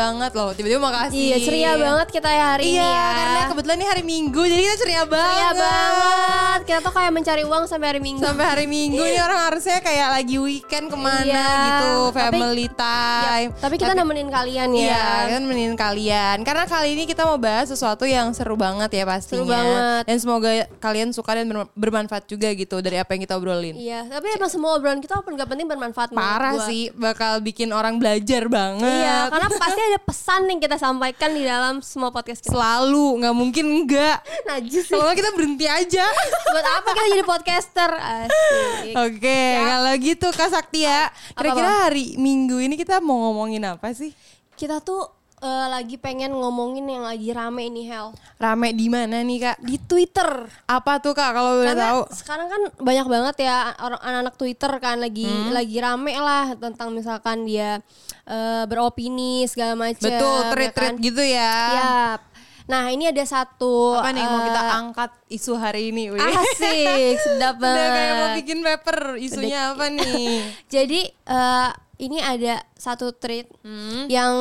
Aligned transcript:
Banget 0.00 0.32
loh. 0.32 0.50
Tiba-tiba 0.50 0.80
makasih. 0.80 1.20
Iya, 1.20 1.36
ceria 1.38 1.72
banget 1.76 2.08
kita 2.10 2.30
ya 2.30 2.44
hari 2.50 2.64
Iya, 2.66 2.80
ini 2.80 2.88
ya. 2.90 3.08
karena 3.12 3.40
kebetulan 3.46 3.76
ini 3.76 3.86
hari 3.86 4.02
Minggu 4.02 4.42
jadi 4.42 4.62
kita 4.62 4.76
ceria 4.78 5.02
banget. 5.04 5.28
Ceria 5.30 5.50
banget. 5.54 6.60
Kita 6.62 6.78
tuh 6.80 6.92
kayak 6.92 7.12
mencari 7.12 7.42
uang 7.42 7.64
sampai 7.66 7.86
hari 7.88 8.00
Minggu. 8.00 8.20
Sampai 8.20 8.44
hari 8.46 8.66
Minggu 8.66 9.02
ini 9.02 9.18
orang 9.18 9.40
harusnya 9.46 9.78
kayak 9.78 10.08
lagi 10.10 10.36
weekend 10.36 10.86
ke 10.86 10.96
mana 10.96 11.22
Iya, 11.22 11.48
gitu, 11.60 11.92
tapi- 12.10 12.20
family 12.32 12.66
time. 12.70 13.50
Ya, 13.50 13.60
tapi 13.60 13.74
kita 13.76 13.92
nemenin 13.92 14.28
kalian 14.28 14.68
ya. 14.72 14.84
Iya, 14.86 15.04
kan 15.30 15.42
menemuin 15.42 15.74
kalian. 15.74 16.36
Karena 16.40 16.64
kali 16.64 16.88
ini 16.92 17.04
kita 17.04 17.22
mau 17.22 17.36
bahas 17.36 17.68
sesuatu 17.68 18.04
yang 18.04 18.32
seru 18.32 18.54
banget 18.54 18.90
ya 18.90 19.04
pastinya. 19.04 19.36
Seru 19.36 19.46
banget. 19.46 20.02
Dan 20.06 20.16
semoga 20.18 20.50
kalian 20.78 21.08
suka 21.10 21.32
dan 21.34 21.46
ber- 21.46 21.72
bermanfaat 21.74 22.24
juga 22.24 22.48
gitu 22.50 22.78
dari 22.78 22.96
apa 22.96 23.12
yang 23.12 23.22
kita 23.22 23.34
obrolin. 23.34 23.74
Iya, 23.74 24.06
tapi 24.06 24.30
emang 24.30 24.48
semua 24.48 24.74
obrolan 24.74 24.98
kita 24.98 25.14
walaupun 25.14 25.34
gak 25.34 25.48
penting 25.48 25.66
bermanfaat 25.66 26.08
Parah 26.10 26.54
sih, 26.64 26.90
bakal 26.92 27.40
bikin 27.40 27.70
orang 27.70 27.96
belajar 27.96 28.46
banget. 28.46 28.84
Iya, 28.84 29.28
karena 29.28 29.48
pasti 29.52 29.80
ada 29.90 29.98
pesan 30.00 30.46
yang 30.46 30.62
kita 30.62 30.78
sampaikan 30.78 31.34
di 31.34 31.42
dalam 31.42 31.82
semua 31.82 32.14
podcast 32.14 32.38
kita. 32.38 32.54
Selalu, 32.54 33.18
nggak 33.18 33.34
mungkin 33.34 33.64
enggak. 33.66 34.22
Najis. 34.48 34.86
Soalnya 34.86 35.18
kita 35.18 35.30
berhenti 35.34 35.66
aja. 35.66 36.06
Buat 36.54 36.66
apa 36.78 36.88
kita 36.94 37.06
jadi 37.10 37.24
podcaster? 37.26 37.90
Asik. 37.90 38.94
Oke, 38.94 39.42
kalau 39.58 39.92
gitu 39.98 40.26
Kak 40.30 40.50
Saktia, 40.54 41.10
kira-kira 41.34 41.66
Apa-apa? 41.66 41.84
hari 41.90 42.14
Minggu 42.14 42.62
ini 42.62 42.78
kita 42.78 43.02
mau 43.02 43.18
ngomongin 43.30 43.66
apa 43.66 43.90
sih? 43.90 44.14
Kita 44.54 44.78
tuh 44.78 45.19
eh, 45.40 45.66
lagi 45.68 45.96
pengen 45.96 46.30
ngomongin 46.30 46.84
yang 46.84 47.02
lagi 47.02 47.30
rame 47.30 47.64
ini 47.64 47.84
Hel 47.84 48.12
Rame 48.36 48.70
di 48.70 48.86
mana 48.86 49.20
nih 49.20 49.38
Kak? 49.42 49.56
di 49.60 49.76
Twitter. 49.78 50.28
Apa 50.66 50.96
tuh 50.96 51.12
Kak 51.12 51.30
kalau 51.30 51.56
boleh 51.56 51.68
Karena 51.70 51.86
tahu? 51.90 52.00
sekarang 52.10 52.46
kan 52.46 52.62
banyak 52.76 53.06
banget 53.06 53.36
ya 53.42 53.56
orang 53.76 54.00
anak-anak 54.00 54.34
Twitter 54.36 54.72
kan 54.78 54.96
lagi 54.96 55.24
Hmm. 55.24 55.50
lagi 55.50 55.76
rame 55.76 56.12
lah 56.14 56.52
tentang 56.54 56.88
misalkan 56.90 57.42
dia 57.42 57.80
eh, 58.22 58.64
beropini 58.64 59.44
segala 59.44 59.74
macam. 59.74 60.00
Betul, 60.02 60.38
ya 60.38 60.50
tweet-tweet 60.50 60.72
kan? 60.92 61.02
gitu 61.02 61.22
ya. 61.22 61.54
Yap. 61.72 62.20
Nah 62.62 62.86
ini 62.86 63.04
ada 63.04 63.24
satu 63.24 63.98
Apa 63.98 64.12
nih 64.12 64.20
yang 64.20 64.30
mau 64.30 64.42
kita 64.44 64.62
eh, 64.62 64.70
angkat 64.76 65.10
isu 65.28 65.52
hari 65.54 65.90
ini? 65.90 66.06
Wih. 66.08 66.22
Asik, 66.22 67.16
sedap 67.18 67.58
Udah 67.58 67.66
kayak 67.66 67.90
mau 68.12 68.20
banget. 68.22 68.36
bikin 68.38 68.58
paper, 68.60 68.98
isunya 69.18 69.74
apa 69.74 69.90
nih? 69.90 70.46
Jadi 70.74 71.00
eh, 71.10 71.70
ini 72.00 72.18
ada 72.18 72.64
satu 72.72 73.12
tweet 73.12 73.44
Hmm. 73.60 74.08
yang 74.08 74.32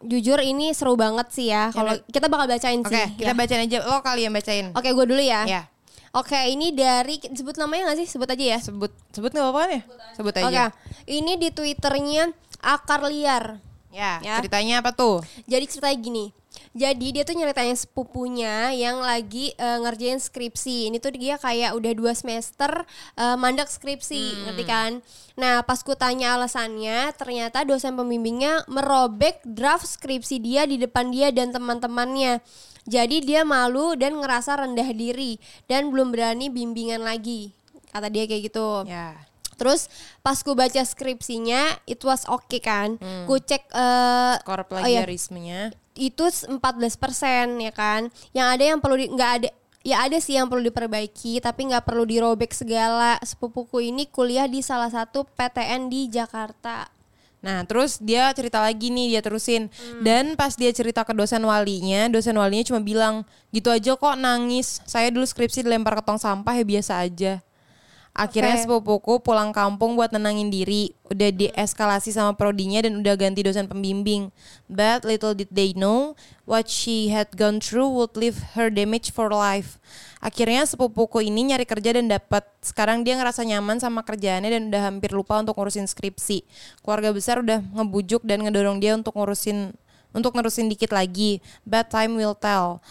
jujur 0.00 0.40
ini 0.40 0.72
seru 0.72 0.96
banget 0.96 1.28
sih 1.28 1.46
ya. 1.46 1.68
Kalau 1.68 1.92
kita 2.06 2.26
bakal 2.26 2.48
bacain 2.48 2.80
Oke, 2.80 2.88
sih. 2.88 3.06
kita 3.14 3.30
ya. 3.30 3.36
bacain 3.36 3.62
aja. 3.62 3.78
Lo 3.82 4.00
kali 4.00 4.24
yang 4.24 4.32
bacain. 4.32 4.72
Oke, 4.72 4.88
gue 4.90 5.06
dulu 5.06 5.20
ya. 5.20 5.44
Ya, 5.44 5.62
Oke, 6.10 6.36
ini 6.46 6.72
dari 6.72 7.16
sebut 7.22 7.56
namanya 7.56 7.88
gak 7.88 7.98
sih? 7.98 8.08
Sebut 8.08 8.28
aja 8.28 8.44
ya. 8.46 8.58
sebut 8.58 8.92
sebut 9.10 9.28
nggak 9.28 9.44
apa-apa 9.46 9.62
ya? 9.70 9.82
Sebut 10.12 10.32
Oke, 10.34 10.44
aja. 10.44 10.64
ini 11.04 11.36
di 11.36 11.48
twitternya 11.48 12.32
akar 12.58 13.04
liar. 13.04 13.60
Ya, 13.88 14.20
Ya. 14.20 14.36
ceritanya 14.36 14.80
apa 14.80 14.92
tuh? 14.92 15.20
Jadi 15.44 15.64
ceritanya 15.68 15.96
gini. 15.96 16.24
Jadi 16.72 17.12
dia 17.12 17.22
tuh 17.24 17.36
nyeritain 17.36 17.76
sepupunya 17.76 18.72
yang 18.72 19.04
lagi 19.04 19.52
eh, 19.60 19.78
ngerjain 19.80 20.16
skripsi. 20.16 20.88
Ini 20.88 20.96
tuh 21.00 21.12
dia 21.12 21.36
kayak 21.36 21.76
udah 21.76 21.92
dua 21.92 22.12
semester 22.16 22.88
eh, 23.16 23.36
mandak 23.36 23.68
skripsi, 23.68 24.48
ngerti 24.48 24.64
kan? 24.64 25.04
Nah 25.36 25.60
pas 25.64 25.84
ku 25.84 25.92
tanya 25.92 26.40
alasannya, 26.40 27.12
ternyata 27.16 27.64
dosen 27.68 27.92
pembimbingnya 27.92 28.64
merobek 28.72 29.44
draft 29.44 29.84
skripsi 29.84 30.40
dia 30.40 30.64
di 30.64 30.80
depan 30.80 31.12
dia 31.12 31.28
dan 31.28 31.52
teman-temannya. 31.52 32.40
Jadi 32.82 33.22
dia 33.22 33.46
malu 33.46 33.94
dan 33.94 34.18
ngerasa 34.18 34.58
rendah 34.58 34.90
diri 34.90 35.38
dan 35.70 35.94
belum 35.94 36.10
berani 36.10 36.50
bimbingan 36.50 37.04
lagi. 37.06 37.54
Kata 37.94 38.10
dia 38.10 38.26
kayak 38.26 38.50
gitu. 38.50 38.88
Ya. 38.88 39.14
Terus 39.54 39.86
pas 40.24 40.34
ku 40.42 40.58
baca 40.58 40.82
skripsinya, 40.82 41.78
it 41.86 42.02
was 42.02 42.26
okay 42.26 42.58
kan. 42.58 42.98
Ku 43.28 43.38
cek 43.38 43.70
eh, 43.70 44.34
Skor 44.42 44.66
oh 44.66 44.88
iya. 44.88 45.06
Itu 46.02 46.26
14% 46.26 46.58
ya 47.62 47.72
kan. 47.72 48.10
Yang 48.34 48.48
ada 48.58 48.64
yang 48.74 48.78
perlu 48.82 48.96
nggak 48.98 49.32
ada 49.38 49.48
ya 49.82 50.06
ada 50.06 50.18
sih 50.22 50.38
yang 50.38 50.46
perlu 50.46 50.70
diperbaiki 50.70 51.42
tapi 51.42 51.70
nggak 51.70 51.86
perlu 51.86 52.02
dirobek 52.02 52.50
segala. 52.50 53.22
Sepupuku 53.22 53.94
ini 53.94 54.10
kuliah 54.10 54.50
di 54.50 54.58
salah 54.62 54.90
satu 54.90 55.22
PTN 55.38 55.86
di 55.86 56.10
Jakarta. 56.10 56.90
Nah, 57.42 57.66
terus 57.66 57.98
dia 57.98 58.30
cerita 58.30 58.62
lagi 58.62 58.86
nih, 58.94 59.18
dia 59.18 59.22
terusin. 59.22 59.66
Hmm. 59.66 60.02
Dan 60.06 60.24
pas 60.38 60.54
dia 60.54 60.70
cerita 60.70 61.02
ke 61.02 61.10
dosen 61.10 61.42
walinya, 61.42 62.06
dosen 62.06 62.38
walinya 62.38 62.62
cuma 62.62 62.78
bilang, 62.78 63.26
gitu 63.50 63.66
aja 63.66 63.98
kok 63.98 64.14
nangis. 64.14 64.78
Saya 64.86 65.10
dulu 65.10 65.26
skripsi 65.26 65.66
dilempar 65.66 65.98
ke 65.98 66.02
tong 66.06 66.22
sampah 66.22 66.54
ya 66.54 66.62
biasa 66.62 67.02
aja. 67.02 67.42
Akhirnya 68.12 68.60
Oke. 68.60 68.68
sepupuku 68.68 69.24
pulang 69.24 69.56
kampung 69.56 69.96
buat 69.96 70.12
nenangin 70.12 70.52
diri. 70.52 70.92
Udah 71.08 71.32
dieskalasi 71.32 72.12
sama 72.12 72.36
prodinya 72.36 72.84
dan 72.84 73.00
udah 73.00 73.16
ganti 73.16 73.40
dosen 73.40 73.64
pembimbing. 73.64 74.28
But 74.68 75.08
little 75.08 75.32
did 75.32 75.48
they 75.48 75.72
know 75.72 76.12
what 76.44 76.68
she 76.68 77.08
had 77.08 77.32
gone 77.40 77.56
through 77.56 77.88
would 77.88 78.12
leave 78.12 78.52
her 78.52 78.68
damage 78.68 79.16
for 79.16 79.32
life. 79.32 79.80
Akhirnya 80.20 80.68
sepupuku 80.68 81.24
ini 81.24 81.56
nyari 81.56 81.64
kerja 81.64 81.96
dan 81.96 82.12
dapat. 82.12 82.44
Sekarang 82.60 83.00
dia 83.00 83.16
ngerasa 83.16 83.48
nyaman 83.48 83.80
sama 83.80 84.04
kerjaannya 84.04 84.60
dan 84.60 84.62
udah 84.68 84.82
hampir 84.92 85.08
lupa 85.16 85.40
untuk 85.40 85.56
ngurusin 85.56 85.88
skripsi. 85.88 86.44
Keluarga 86.84 87.16
besar 87.16 87.40
udah 87.40 87.64
ngebujuk 87.64 88.28
dan 88.28 88.44
ngedorong 88.44 88.76
dia 88.76 88.92
untuk 88.92 89.16
ngurusin 89.16 89.72
untuk 90.12 90.36
nerusin 90.36 90.68
dikit 90.68 90.92
lagi. 90.92 91.40
But 91.64 91.88
time 91.88 92.20
will 92.20 92.36
tell. 92.36 92.84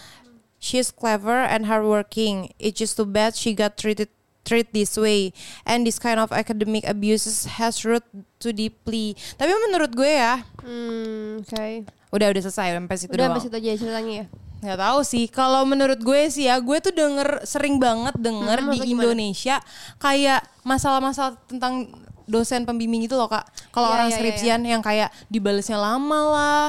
She's 0.57 0.89
clever 0.89 1.45
and 1.45 1.69
hardworking. 1.69 2.57
It's 2.57 2.81
just 2.81 2.97
too 2.97 3.05
bad 3.05 3.37
she 3.37 3.53
got 3.53 3.77
treated 3.77 4.09
treat 4.41 4.69
this 4.69 4.95
way 4.95 5.29
and 5.63 5.83
this 5.83 5.95
kind 5.95 6.17
of 6.17 6.29
academic 6.29 6.81
abuses 6.83 7.45
has 7.57 7.81
root 7.81 8.01
too 8.37 8.49
deeply. 8.49 9.13
Tapi 9.35 9.51
menurut 9.69 9.91
gue 9.91 10.09
ya, 10.09 10.41
Hmm, 10.59 11.39
oke. 11.39 11.85
udah 12.09 12.27
udah 12.29 12.41
selesai 12.41 12.73
sampai 12.73 12.95
situ 12.95 13.11
Udah 13.11 13.29
doang. 13.29 13.37
sampai 13.37 13.43
situ 13.43 13.55
aja 13.55 13.71
ceritanya 13.77 14.13
ya. 14.13 14.25
Nggak 14.61 14.79
tahu 14.79 14.99
sih. 15.01 15.25
Kalau 15.25 15.61
menurut 15.63 15.97
gue 15.97 16.21
sih 16.27 16.45
ya, 16.45 16.57
gue 16.57 16.77
tuh 16.77 16.91
denger 16.91 17.41
sering 17.43 17.77
banget 17.77 18.13
denger 18.15 18.57
Hmm, 18.59 18.69
di 18.69 18.77
gimana? 18.83 19.09
Indonesia 19.09 19.57
kayak 19.97 20.41
masalah-masalah 20.61 21.33
tentang 21.45 21.89
dosen 22.25 22.63
pembimbing 22.63 23.03
itu 23.03 23.13
loh 23.13 23.25
kak. 23.25 23.43
Kalau 23.69 23.89
Iya, 23.89 23.95
orang 23.95 24.07
iya, 24.07 24.15
skripsian 24.15 24.61
yang 24.61 24.81
kayak 24.81 25.09
dibalesnya 25.27 25.75
lama 25.75 26.21
lah, 26.29 26.67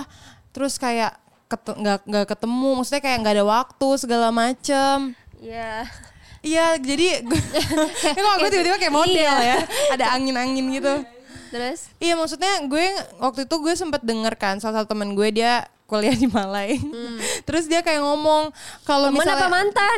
terus 0.51 0.77
kayak 0.77 1.21
nggak 1.53 2.09
nggak 2.09 2.27
ketemu, 2.29 2.69
maksudnya 2.75 3.01
kayak 3.01 3.19
nggak 3.21 3.35
ada 3.37 3.45
waktu 3.45 3.89
segala 3.97 4.29
macem. 4.29 5.13
Iya. 5.37 5.85
Iya, 6.43 6.75
jadi 6.77 7.23
ini 8.13 8.21
kok 8.21 8.35
gue 8.43 8.51
tiba-tiba 8.51 8.77
kayak 8.77 8.95
model 8.95 9.15
ya, 9.15 9.37
Iya. 9.39 9.57
ada 9.95 10.07
angin-angin 10.19 10.67
gitu. 10.75 10.95
Terus? 11.53 11.87
Iya, 12.03 12.19
maksudnya 12.19 12.65
gue 12.67 12.87
waktu 13.21 13.47
itu 13.47 13.57
gue 13.61 13.75
sempet 13.77 14.03
denger 14.03 14.35
kan 14.35 14.59
salah 14.59 14.83
satu 14.83 14.97
temen 14.97 15.15
gue 15.15 15.29
dia 15.31 15.69
kuliah 15.93 16.17
di 16.17 16.25
Malai. 16.25 16.81
Terus 17.47 17.69
dia 17.69 17.85
kayak 17.85 18.01
ngomong 18.01 18.49
kalau 18.83 19.13
misalnya 19.13 19.37
Hmm. 19.37 19.45
apa 19.45 19.53
mantan? 19.53 19.97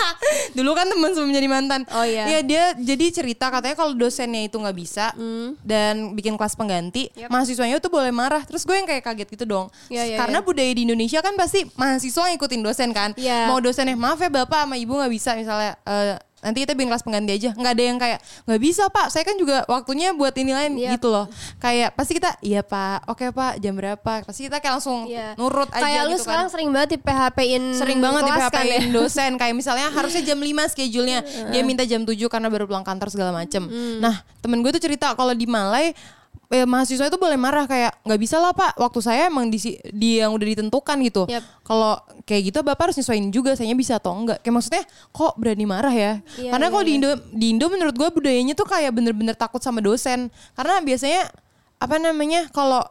dulu 0.56 0.70
kan 0.72 0.84
temen 0.84 1.10
sebelum 1.10 1.32
jadi 1.32 1.48
mantan. 1.48 1.80
Oh, 1.90 2.04
iya. 2.04 2.24
Iya 2.28 2.40
dia 2.42 2.64
jadi 2.76 3.06
cerita 3.10 3.48
katanya 3.48 3.72
kalau 3.74 3.96
dosennya 3.96 4.44
itu 4.44 4.54
nggak 4.54 4.76
bisa 4.76 5.16
dan 5.62 6.12
bikin 6.12 6.36
kelas 6.36 6.52
pengganti, 6.52 7.08
Hmm. 7.10 7.20
Yap. 7.24 7.28
mahasiswanya 7.30 7.80
tuh 7.80 7.88
boleh 7.88 8.10
marah. 8.10 8.44
Terus 8.44 8.62
gue 8.62 8.74
yang 8.74 8.84
kayak 8.84 9.00
kaget 9.02 9.28
gitu 9.30 9.44
dong. 9.46 9.66
Iya, 9.88 10.04
iya, 10.06 10.16
Karena 10.18 10.38
iya. 10.38 10.44
budaya 10.44 10.70
di 10.70 10.82
Indonesia 10.84 11.18
kan 11.18 11.32
pasti 11.34 11.64
mahasiswa 11.74 12.28
ngikutin 12.28 12.60
dosen 12.60 12.90
kan. 12.92 13.16
Iya. 13.16 13.48
Mau 13.48 13.58
dosennya 13.58 13.96
maaf 13.96 14.18
ya 14.18 14.28
bapak 14.28 14.66
sama 14.66 14.76
ibu 14.76 14.92
nggak 14.92 15.08
bisa 15.10 15.32
misalnya. 15.32 15.72
eh, 15.82 16.20
nanti 16.40 16.58
kita 16.60 16.72
bikin 16.72 16.88
kelas 16.88 17.00
pengganti 17.00 17.32
aja. 17.32 17.50
Nggak 17.52 17.72
ada 17.72 17.82
yang 17.82 17.98
kayak 17.98 18.18
nggak 18.44 18.60
bisa 18.60 18.88
pak. 18.88 19.06
Saya 19.08 19.22
kan 19.22 19.36
juga 19.36 19.64
waktunya 19.64 20.10
buat 20.10 20.32
ini 20.34 20.52
lain 20.52 20.72
Yap. 20.76 20.96
gitu 20.96 21.08
loh. 21.08 21.26
Kayak 21.56 21.92
pasti 21.92 22.12
kita 22.16 22.36
iya 22.40 22.60
pak. 22.60 23.06
Oke 23.06 23.28
pak. 23.28 23.58
Jam 23.58 23.74
berapa? 23.74 24.12
Pasti 24.22 24.44
kita 24.44 24.58
kayak 24.58 24.80
langsung 24.80 25.04
Iya. 25.04 25.36
nurut 25.36 25.68
aja 25.68 25.80
Kayak 25.80 26.02
lu 26.02 26.08
gitu 26.10 26.16
kan. 26.16 26.24
sekarang 26.24 26.46
sering 26.48 26.68
banget 26.70 26.88
di 26.90 26.98
PHP-in 26.98 27.64
sering 27.72 27.98
banget 27.98 28.22
di 28.22 28.32
PHP 28.32 28.52
kan 28.52 28.64
ya? 28.66 28.80
dosen. 28.90 29.30
Kayak 29.36 29.54
misalnya 29.54 29.86
harusnya 29.96 30.22
jam 30.22 30.36
5 30.36 30.48
schedule-nya. 30.68 31.20
Dia 31.48 31.62
minta 31.62 31.84
jam 31.84 32.02
7 32.02 32.16
karena 32.26 32.48
baru 32.48 32.64
pulang 32.64 32.82
kantor 32.82 33.08
segala 33.08 33.30
macem. 33.30 33.62
Hmm. 33.62 34.00
nah 34.00 34.14
temen 34.40 34.60
gue 34.60 34.72
tuh 34.72 34.80
cerita 34.80 35.12
kalau 35.12 35.30
di 35.30 35.44
Malai 35.44 35.92
eh, 36.50 36.66
mahasiswa 36.66 37.06
itu 37.06 37.14
boleh 37.14 37.38
marah 37.38 37.64
kayak 37.64 38.02
nggak 38.02 38.20
bisa 38.20 38.42
lah 38.42 38.50
pak 38.50 38.74
waktu 38.74 38.98
saya 38.98 39.30
emang 39.30 39.46
di, 39.48 39.58
di 39.94 40.18
yang 40.18 40.34
udah 40.34 40.46
ditentukan 40.50 40.96
gitu 41.06 41.22
Yap. 41.30 41.46
kalau 41.62 41.94
kayak 42.26 42.50
gitu 42.50 42.58
bapak 42.60 42.90
harus 42.90 42.98
nyesuaiin 42.98 43.30
juga 43.30 43.54
saya 43.54 43.70
bisa 43.72 44.02
atau 44.02 44.10
enggak 44.12 44.42
kayak 44.42 44.54
maksudnya 44.58 44.82
kok 45.14 45.32
berani 45.38 45.64
marah 45.64 45.94
ya 45.94 46.12
Iya, 46.34 46.50
karena 46.50 46.66
iya, 46.66 46.72
kalau 46.74 46.84
di 46.84 46.90
iya. 46.90 46.98
Indo 46.98 47.10
di 47.30 47.46
Indo 47.54 47.66
menurut 47.70 47.94
gue 47.94 48.08
budayanya 48.10 48.54
tuh 48.58 48.66
kayak 48.66 48.90
bener-bener 48.90 49.38
takut 49.38 49.62
sama 49.62 49.78
dosen 49.78 50.26
karena 50.58 50.82
biasanya 50.82 51.30
apa 51.78 51.96
namanya 51.96 52.50
kalau 52.50 52.82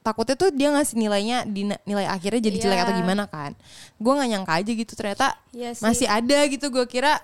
takutnya 0.00 0.36
tuh 0.36 0.52
dia 0.52 0.68
ngasih 0.68 0.96
nilainya 0.96 1.44
di 1.44 1.64
nilai 1.84 2.08
akhirnya 2.08 2.40
jadi 2.40 2.56
jelek 2.60 2.76
Iya. 2.80 2.84
atau 2.88 2.94
gimana 2.96 3.24
kan 3.28 3.52
gue 3.96 4.12
nggak 4.16 4.28
nyangka 4.32 4.52
aja 4.60 4.70
gitu 4.72 4.92
ternyata 4.96 5.26
sih. 5.52 5.80
masih 5.80 6.08
ada 6.08 6.38
gitu 6.48 6.66
gue 6.68 6.84
kira 6.84 7.20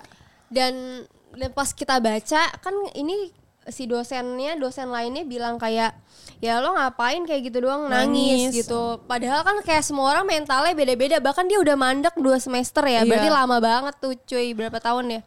dan 0.49 1.05
dan 1.31 1.49
pas 1.53 1.69
kita 1.71 1.97
baca 1.97 2.41
kan 2.53 2.75
ini 2.93 3.31
si 3.69 3.85
dosennya 3.85 4.57
dosen 4.57 4.89
lainnya 4.89 5.21
bilang 5.21 5.61
kayak 5.61 5.93
ya 6.41 6.57
lo 6.57 6.73
ngapain 6.73 7.21
kayak 7.29 7.53
gitu 7.53 7.69
doang 7.69 7.85
nangis, 7.85 8.49
Nangis. 8.49 8.65
gitu 8.65 8.97
padahal 9.05 9.45
kan 9.45 9.61
kayak 9.61 9.85
semua 9.85 10.09
orang 10.17 10.25
mentalnya 10.25 10.73
beda-beda 10.73 11.21
bahkan 11.21 11.45
dia 11.45 11.61
udah 11.61 11.77
mandek 11.77 12.17
dua 12.17 12.41
semester 12.41 12.81
ya 12.89 13.05
berarti 13.05 13.29
Iya. 13.29 13.37
lama 13.37 13.57
banget 13.61 13.93
tuh 14.01 14.17
cuy 14.17 14.57
berapa 14.57 14.81
tahun 14.81 15.19
ya 15.19 15.21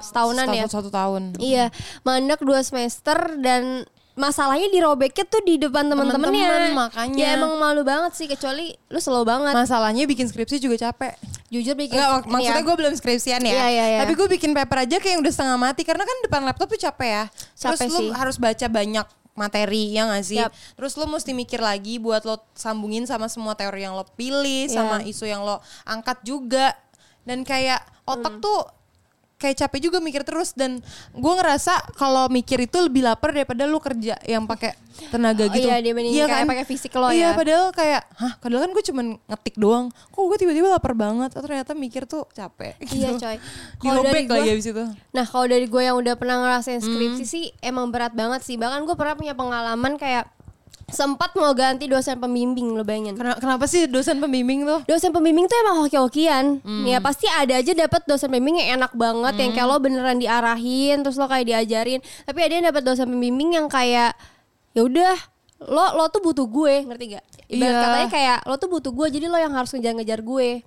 setahunan 0.00 0.48
ya 0.50 0.64
Satu, 0.66 0.90
tahun. 0.90 1.38
Iya, 1.38 1.70
mandek 2.02 2.42
dua 2.42 2.66
semester 2.66 3.14
dan 3.38 3.86
masalahnya 4.14 4.66
dirobeknya 4.70 5.26
tuh 5.26 5.42
di 5.46 5.58
depan 5.58 5.86
teman-temannya. 5.86 6.74
Makanya. 6.74 7.14
Ya 7.18 7.28
emang 7.38 7.54
malu 7.58 7.86
banget 7.86 8.14
sih 8.18 8.26
kecuali 8.26 8.74
lu 8.90 8.98
slow 8.98 9.22
banget. 9.22 9.54
Masalahnya 9.54 10.06
bikin 10.06 10.26
skripsi 10.26 10.58
juga 10.58 10.90
capek. 10.90 11.14
Jujur 11.54 11.74
bikin 11.74 11.94
Enggak, 11.94 12.10
mak- 12.18 12.26
maksudnya 12.28 12.58
ya. 12.58 12.66
gue 12.66 12.76
belum 12.76 12.92
skripsian 12.92 13.40
ya. 13.40 13.52
Iya, 13.52 13.66
iya, 13.68 13.84
iya. 13.88 13.98
Tapi 14.02 14.12
gue 14.12 14.28
bikin 14.28 14.50
paper 14.52 14.78
aja 14.82 14.96
kayak 14.98 15.22
udah 15.22 15.30
setengah 15.30 15.54
mati 15.56 15.82
karena 15.82 16.02
kan 16.02 16.16
depan 16.20 16.42
laptop 16.42 16.66
tuh 16.66 16.80
capek 16.80 17.08
ya. 17.08 17.24
Terus 17.54 17.78
Capek 17.78 17.86
lu 17.88 17.98
sih. 18.00 18.08
harus 18.10 18.36
baca 18.36 18.66
banyak 18.68 19.06
materi 19.32 19.90
ya 19.90 20.06
gak 20.08 20.24
sih? 20.24 20.38
Yap. 20.38 20.50
Terus 20.74 20.92
lu 20.94 21.06
mesti 21.06 21.30
mikir 21.30 21.58
lagi 21.58 21.96
buat 21.96 22.22
lo 22.22 22.42
sambungin 22.52 23.02
sama 23.04 23.26
semua 23.26 23.52
teori 23.52 23.82
yang 23.82 23.94
lo 23.94 24.02
pilih, 24.08 24.66
Iya. 24.66 24.74
sama 24.74 24.98
isu 25.00 25.24
yang 25.24 25.42
lo 25.42 25.58
angkat 25.84 26.22
juga. 26.22 26.74
Dan 27.22 27.40
kayak 27.40 27.78
Hmm. 28.02 28.12
otak 28.12 28.34
tuh 28.38 28.66
kayak 29.44 29.56
capek 29.58 29.80
juga 29.84 30.00
mikir 30.00 30.24
terus 30.24 30.50
dan 30.50 30.80
gue 31.10 31.32
ngerasa 31.34 31.92
kalau 31.92 32.26
mikir 32.26 32.56
itu 32.58 32.80
lebih 32.80 33.04
lapar 33.04 33.30
daripada 33.30 33.64
lu 33.64 33.76
kerja 33.76 34.16
yang 34.24 34.44
pakai 34.44 34.72
tenaga 35.06 35.44
Oh, 35.44 35.50
gitu. 35.50 35.66
iya, 35.66 35.76
dibandingin 35.78 36.24
kayak 36.24 36.46
pakai 36.46 36.64
fisik 36.64 36.94
lo 36.94 37.10
Iya, 37.10 37.28
ya. 37.28 37.30
padahal 37.34 37.66
kayak, 37.70 38.02
hah, 38.14 38.32
padahal 38.38 38.62
kan 38.62 38.70
gue 38.70 38.84
cuman 38.84 39.06
ngetik 39.26 39.56
doang. 39.56 39.84
Kok 40.08 40.22
gue 40.24 40.38
tiba-tiba 40.38 40.70
lapar 40.70 40.94
banget? 40.94 41.34
Oh, 41.34 41.42
ternyata 41.42 41.74
mikir 41.74 42.06
tuh 42.06 42.24
capek. 42.30 42.78
Iya 42.80 43.10
gitu. 43.10 43.20
coy. 43.20 43.36
Kalau 43.82 44.00
dari 44.02 44.22
gua- 44.24 44.40
abis 44.40 44.66
itu. 44.66 44.84
Nah 45.10 45.24
kalau 45.24 45.46
dari 45.46 45.66
gue 45.66 45.82
yang 45.82 45.96
udah 45.96 46.14
pernah 46.14 46.40
ngerasain 46.40 46.78
Hmm. 46.78 46.86
skripsi 46.86 47.24
sih 47.24 47.44
emang 47.60 47.90
berat 47.90 48.12
banget 48.12 48.40
sih. 48.40 48.54
Bahkan 48.54 48.82
gue 48.82 48.94
pernah 48.94 49.14
punya 49.14 49.34
pengalaman 49.34 49.94
kayak 49.94 50.30
sempat 50.94 51.34
mau 51.34 51.50
ganti 51.52 51.90
dosen 51.90 52.16
pembimbing 52.16 52.78
lo 52.78 52.86
bayangin. 52.86 53.18
Kenapa, 53.18 53.42
kenapa 53.42 53.64
sih 53.66 53.90
dosen 53.90 54.22
pembimbing 54.22 54.62
tuh? 54.64 54.80
Dosen 54.86 55.10
pembimbing 55.10 55.44
tuh 55.44 55.58
emang 55.60 55.82
hoki-hokian. 55.84 56.62
Hmm. 56.62 56.86
Ya 56.86 57.02
pasti 57.02 57.26
ada 57.26 57.58
aja 57.58 57.74
dapat 57.74 58.06
dosen 58.06 58.30
pembimbing 58.30 58.62
yang 58.62 58.80
enak 58.80 58.94
banget 58.94 59.34
yang 59.36 59.50
kayak 59.52 59.66
lo 59.68 59.76
beneran 59.82 60.16
diarahin 60.16 61.02
terus 61.02 61.18
lo 61.18 61.26
kayak 61.26 61.50
diajarin. 61.50 62.00
Tapi 62.24 62.38
ada 62.40 62.52
yang 62.54 62.66
dapat 62.70 62.82
dosen 62.86 63.10
pembimbing 63.10 63.58
yang 63.58 63.66
kayak 63.66 64.14
ya 64.72 64.82
udah 64.82 65.18
lo 65.64 65.98
lo 65.98 66.04
tuh 66.10 66.22
butuh 66.22 66.46
gue, 66.46 66.86
ngerti 66.86 67.04
gak? 67.18 67.24
Ibarat 67.44 67.70
Iya. 67.70 67.82
katanya 67.84 68.08
kayak 68.10 68.38
lo 68.48 68.54
tuh 68.56 68.68
butuh 68.72 68.92
gue 68.92 69.06
jadi 69.20 69.26
lo 69.28 69.36
yang 69.36 69.52
harus 69.52 69.70
ngejar-ngejar 69.74 70.20
gue. 70.22 70.62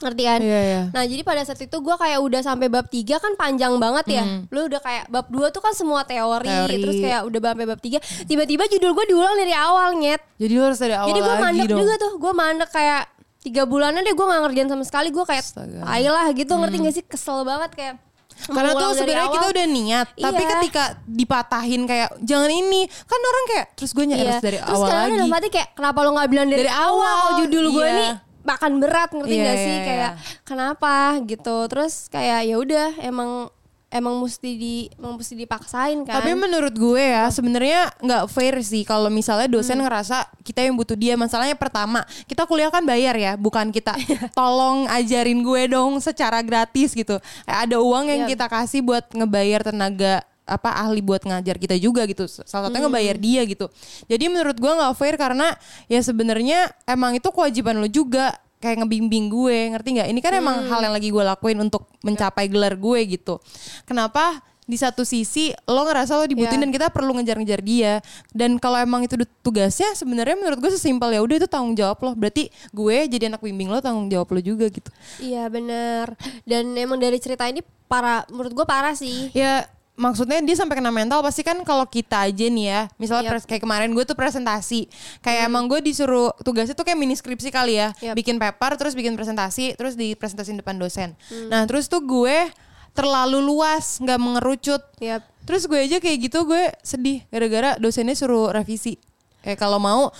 Ngerti 0.00 0.22
kan? 0.22 0.40
Iya, 0.40 0.60
iya. 0.62 0.82
Nah, 0.88 1.04
jadi 1.04 1.20
pada 1.20 1.42
saat 1.42 1.60
itu 1.60 1.76
gue 1.76 1.92
kayak 1.94 2.18
udah 2.18 2.40
sampai 2.40 2.66
bab 2.66 2.86
3 2.86 3.04
kan 3.14 3.32
panjang 3.34 3.76
banget 3.76 4.06
ya. 4.10 4.24
Lu 4.48 4.64
udah 4.64 4.80
kayak 4.80 5.04
bab 5.06 5.28
2 5.28 5.48
tuh 5.50 5.60
kan 5.60 5.72
semua 5.72 6.02
teori, 6.02 6.48
Hmm. 6.48 6.64
Teori. 6.66 6.76
terus 6.80 6.96
kayak 6.98 7.20
udah 7.22 7.40
sampai 7.46 7.66
bab 7.66 7.78
3, 7.78 7.98
tiba-tiba 8.24 8.64
judul 8.66 8.90
gue 8.92 9.06
diulang 9.06 9.34
dari 9.34 9.52
awal, 9.52 9.92
nyet. 9.94 10.24
Jadi 10.34 10.52
lu 10.52 10.62
harus 10.62 10.76
dari 10.76 10.94
awal 10.94 11.06
Jadi 11.06 11.20
gue 11.20 11.34
mandek 11.38 11.68
dong. 11.68 11.78
juga 11.78 11.94
tuh, 11.96 12.12
gue 12.16 12.32
mandek 12.32 12.70
kayak 12.70 13.02
tiga 13.40 13.62
bulanan 13.64 14.00
deh 14.00 14.10
gue 14.10 14.20
gak 14.22 14.40
ngerjain 14.42 14.68
sama 14.68 14.84
sekali, 14.84 15.08
gue 15.08 15.20
kayak 15.22 15.40
Astaga. 15.42 15.80
tai 15.82 16.04
lah 16.06 16.26
gitu, 16.30 16.52
ngerti 16.54 16.76
gak 16.78 16.94
sih? 16.94 17.04
Kesel 17.06 17.40
banget 17.42 17.72
kayak 17.72 17.96
Karena 18.42 18.72
tuh 18.72 18.96
sebenarnya 18.96 19.28
kita 19.28 19.46
udah 19.48 19.66
niat, 19.66 20.06
tapi 20.14 20.40
Iya. 20.40 20.50
ketika 20.56 20.82
dipatahin 21.04 21.84
kayak 21.84 22.08
jangan 22.20 22.48
ini, 22.48 22.88
kan 22.88 23.20
orang 23.20 23.44
kayak 23.46 23.66
terus 23.74 23.92
gue 23.92 24.04
nyari 24.06 24.24
Iya. 24.24 24.40
dari 24.40 24.56
Terus 24.56 24.80
awal 24.80 24.88
lagi. 25.12 25.28
hati 25.30 25.48
kayak 25.50 25.68
kenapa 25.74 25.98
lo 26.00 26.10
gak 26.14 26.30
bilang 26.30 26.48
dari, 26.48 26.64
Dari 26.64 26.72
awal, 26.72 26.88
awal, 26.88 27.16
kalau 27.18 27.36
judul 27.38 27.64
gue 27.70 27.84
iya. 27.84 27.98
nih 27.98 28.10
makan 28.42 28.78
berat 28.78 29.10
ngerti 29.10 29.34
Iya, 29.34 29.44
gak 29.44 29.56
sih 29.58 29.72
iya, 29.72 29.84
kayak 29.84 30.12
kenapa 30.44 30.94
gitu 31.22 31.56
terus 31.66 32.08
kayak 32.08 32.40
ya 32.44 32.56
udah 32.56 32.88
emang 33.00 33.48
emang 33.90 34.22
mesti 34.22 34.54
di 34.54 34.74
emang 34.94 35.18
mesti 35.18 35.34
dipaksain 35.34 36.06
kan 36.06 36.22
Tapi 36.22 36.30
menurut 36.32 36.70
gue 36.70 37.02
ya 37.02 37.26
sebenarnya 37.26 37.90
nggak 37.98 38.30
fair 38.30 38.54
sih 38.62 38.86
kalau 38.86 39.10
misalnya 39.10 39.50
dosen 39.50 39.76
Hmm. 39.76 39.84
ngerasa 39.84 40.30
kita 40.40 40.62
yang 40.62 40.78
butuh 40.78 40.94
dia. 40.94 41.18
Masalahnya 41.18 41.58
pertama 41.58 42.06
kita 42.24 42.46
kuliah 42.46 42.70
kan 42.70 42.86
bayar 42.86 43.18
ya, 43.18 43.34
bukan 43.34 43.74
kita 43.74 43.98
tolong 44.38 44.86
ajarin 44.86 45.42
gue 45.42 45.66
dong 45.66 45.98
secara 45.98 46.38
gratis 46.38 46.94
gitu. 46.94 47.18
Ada 47.42 47.82
uang 47.82 48.06
yang 48.06 48.20
Iya. 48.24 48.38
kita 48.38 48.46
kasih 48.46 48.78
buat 48.80 49.10
ngebayar 49.10 49.66
tenaga 49.66 50.22
apa 50.50 50.74
ahli 50.76 50.98
buat 50.98 51.22
ngajar 51.22 51.54
kita 51.56 51.78
juga 51.78 52.02
gitu. 52.04 52.26
Salah 52.26 52.66
satunya 52.66 52.82
Hmm. 52.82 52.90
ngebayar 52.90 53.16
dia 53.16 53.42
gitu. 53.44 53.70
Jadi 54.04 54.24
menurut 54.26 54.56
gue 54.56 54.66
nggak 54.68 54.92
fair 54.92 55.14
karena 55.14 55.54
ya 55.86 56.00
sebenarnya 56.00 56.58
emang 56.84 57.14
itu 57.14 57.30
kewajiban 57.30 57.78
lo 57.78 57.86
juga 57.86 58.34
kayak 58.58 58.82
ngebimbing 58.82 59.30
gue 59.30 59.58
ngerti 59.72 59.88
nggak 59.94 60.08
ini 60.08 60.20
kan 60.20 60.34
Hmm. 60.34 60.42
emang 60.42 60.56
hal 60.66 60.80
yang 60.82 60.92
lagi 60.92 61.08
gue 61.08 61.24
lakuin 61.24 61.56
untuk 61.60 61.88
mencapai 62.02 62.44
gelar 62.44 62.74
gue 62.74 63.00
gitu 63.08 63.40
kenapa 63.82 64.42
di 64.62 64.76
satu 64.76 65.02
sisi 65.02 65.50
lo 65.64 65.82
ngerasa 65.82 66.14
lo 66.14 66.22
dibutuhin 66.24 66.54
Iya. 66.54 66.62
dan 66.62 66.70
kita 66.70 66.86
perlu 66.90 67.10
ngejar-ngejar 67.12 67.58
dia 67.58 67.98
dan 68.30 68.54
kalau 68.54 68.78
emang 68.78 69.02
itu 69.02 69.16
tugasnya 69.40 69.90
sebenarnya 69.94 70.36
menurut 70.36 70.60
gue 70.60 70.70
sesimpel 70.70 71.10
ya 71.10 71.20
udah 71.20 71.36
itu 71.36 71.48
tanggung 71.48 71.74
jawab 71.74 71.98
lo 71.98 72.12
berarti 72.12 72.52
gue 72.70 72.96
jadi 73.08 73.26
anak 73.26 73.40
bimbing 73.40 73.66
lo 73.66 73.80
tanggung 73.80 74.06
jawab 74.06 74.28
lo 74.28 74.38
juga 74.38 74.68
gitu 74.68 74.92
iya 75.18 75.48
bener 75.48 76.14
dan 76.44 76.70
emang 76.76 76.98
dari 76.98 77.16
cerita 77.16 77.48
ini 77.48 77.64
para 77.88 78.22
menurut 78.28 78.52
gue 78.52 78.62
parah 78.64 78.92
sih 78.92 79.32
ya 79.32 79.66
maksudnya 80.00 80.40
dia 80.40 80.56
sampai 80.56 80.80
kena 80.80 80.88
mental 80.88 81.20
pasti 81.20 81.44
kan 81.44 81.60
kalau 81.60 81.84
kita 81.84 82.24
aja 82.24 82.46
nih 82.48 82.66
ya 82.66 82.80
misalnya 82.96 83.36
pres- 83.36 83.44
kayak 83.44 83.60
kemarin 83.60 83.92
gue 83.92 84.00
tuh 84.02 84.16
presentasi. 84.16 84.88
Kayak 85.20 85.52
emang 85.52 85.68
gue 85.68 85.84
disuruh 85.84 86.32
tugasnya 86.40 86.72
tuh 86.72 86.88
kayak 86.88 86.96
mini 86.96 87.12
skripsi 87.12 87.52
kali 87.52 87.76
ya. 87.76 87.92
Yap. 88.00 88.16
bikin 88.16 88.40
paper 88.40 88.80
terus 88.80 88.96
bikin 88.96 89.12
presentasi 89.12 89.76
terus 89.76 89.94
dipresentasiin 89.94 90.56
depan 90.56 90.80
dosen. 90.80 91.12
Nah 91.52 91.68
terus 91.68 91.86
tuh 91.86 92.00
gue 92.00 92.48
terlalu 92.96 93.44
luas 93.44 94.00
nggak 94.00 94.16
mengerucut. 94.16 94.82
Yap. 94.98 95.20
terus 95.44 95.66
gue 95.66 95.76
aja 95.76 95.98
kayak 95.98 96.30
gitu 96.30 96.46
gue 96.46 96.62
sedih 96.80 97.20
gara-gara 97.28 97.76
dosennya 97.76 98.16
suruh 98.16 98.48
revisi. 98.48 98.96
Kayak 99.40 99.56
kalau 99.56 99.80
mau 99.80 100.12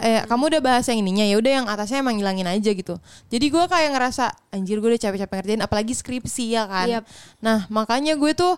eh, 0.00 0.24
kamu 0.24 0.48
udah 0.48 0.60
bahas 0.64 0.88
yang 0.88 1.04
ininya 1.04 1.28
ya 1.28 1.36
udah 1.36 1.52
yang 1.60 1.66
atasnya 1.68 2.00
emang 2.00 2.16
ngilangin 2.16 2.48
aja 2.48 2.72
gitu. 2.72 2.96
Jadi 3.28 3.46
gue 3.52 3.64
kayak 3.68 3.90
ngerasa 3.92 4.32
anjir 4.48 4.80
gue 4.80 4.88
udah 4.92 5.00
capek-capek 5.00 5.36
ngerjain 5.40 5.60
apalagi 5.60 5.92
skripsi 5.92 6.56
ya 6.56 6.64
kan? 6.64 6.88
Yap. 6.88 7.04
nah 7.44 7.68
makanya 7.68 8.16
gue 8.16 8.32
tuh 8.32 8.56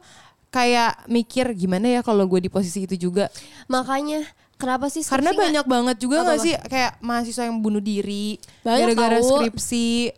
kayak 0.55 1.11
mikir 1.11 1.51
gimana 1.53 1.91
ya 1.91 2.01
kalau 2.01 2.23
gue 2.25 2.39
di 2.39 2.47
posisi 2.47 2.87
itu 2.87 2.95
juga? 3.01 3.27
Makanya 3.67 4.23
kenapa 4.55 4.87
sih 4.87 5.03
karena 5.03 5.35
nggak- 5.35 5.43
banyak 5.43 5.67
banget 5.67 5.97
juga 5.99 6.23
Apa-apa? 6.23 6.31
gak 6.31 6.45
sih? 6.47 6.55
Kayak 6.71 6.93
mahasiswa 7.03 7.43
yang 7.45 7.59
bunuh 7.59 7.83
diri 7.83 8.39
gara-gara 8.63 9.19
skripsi 9.19 10.15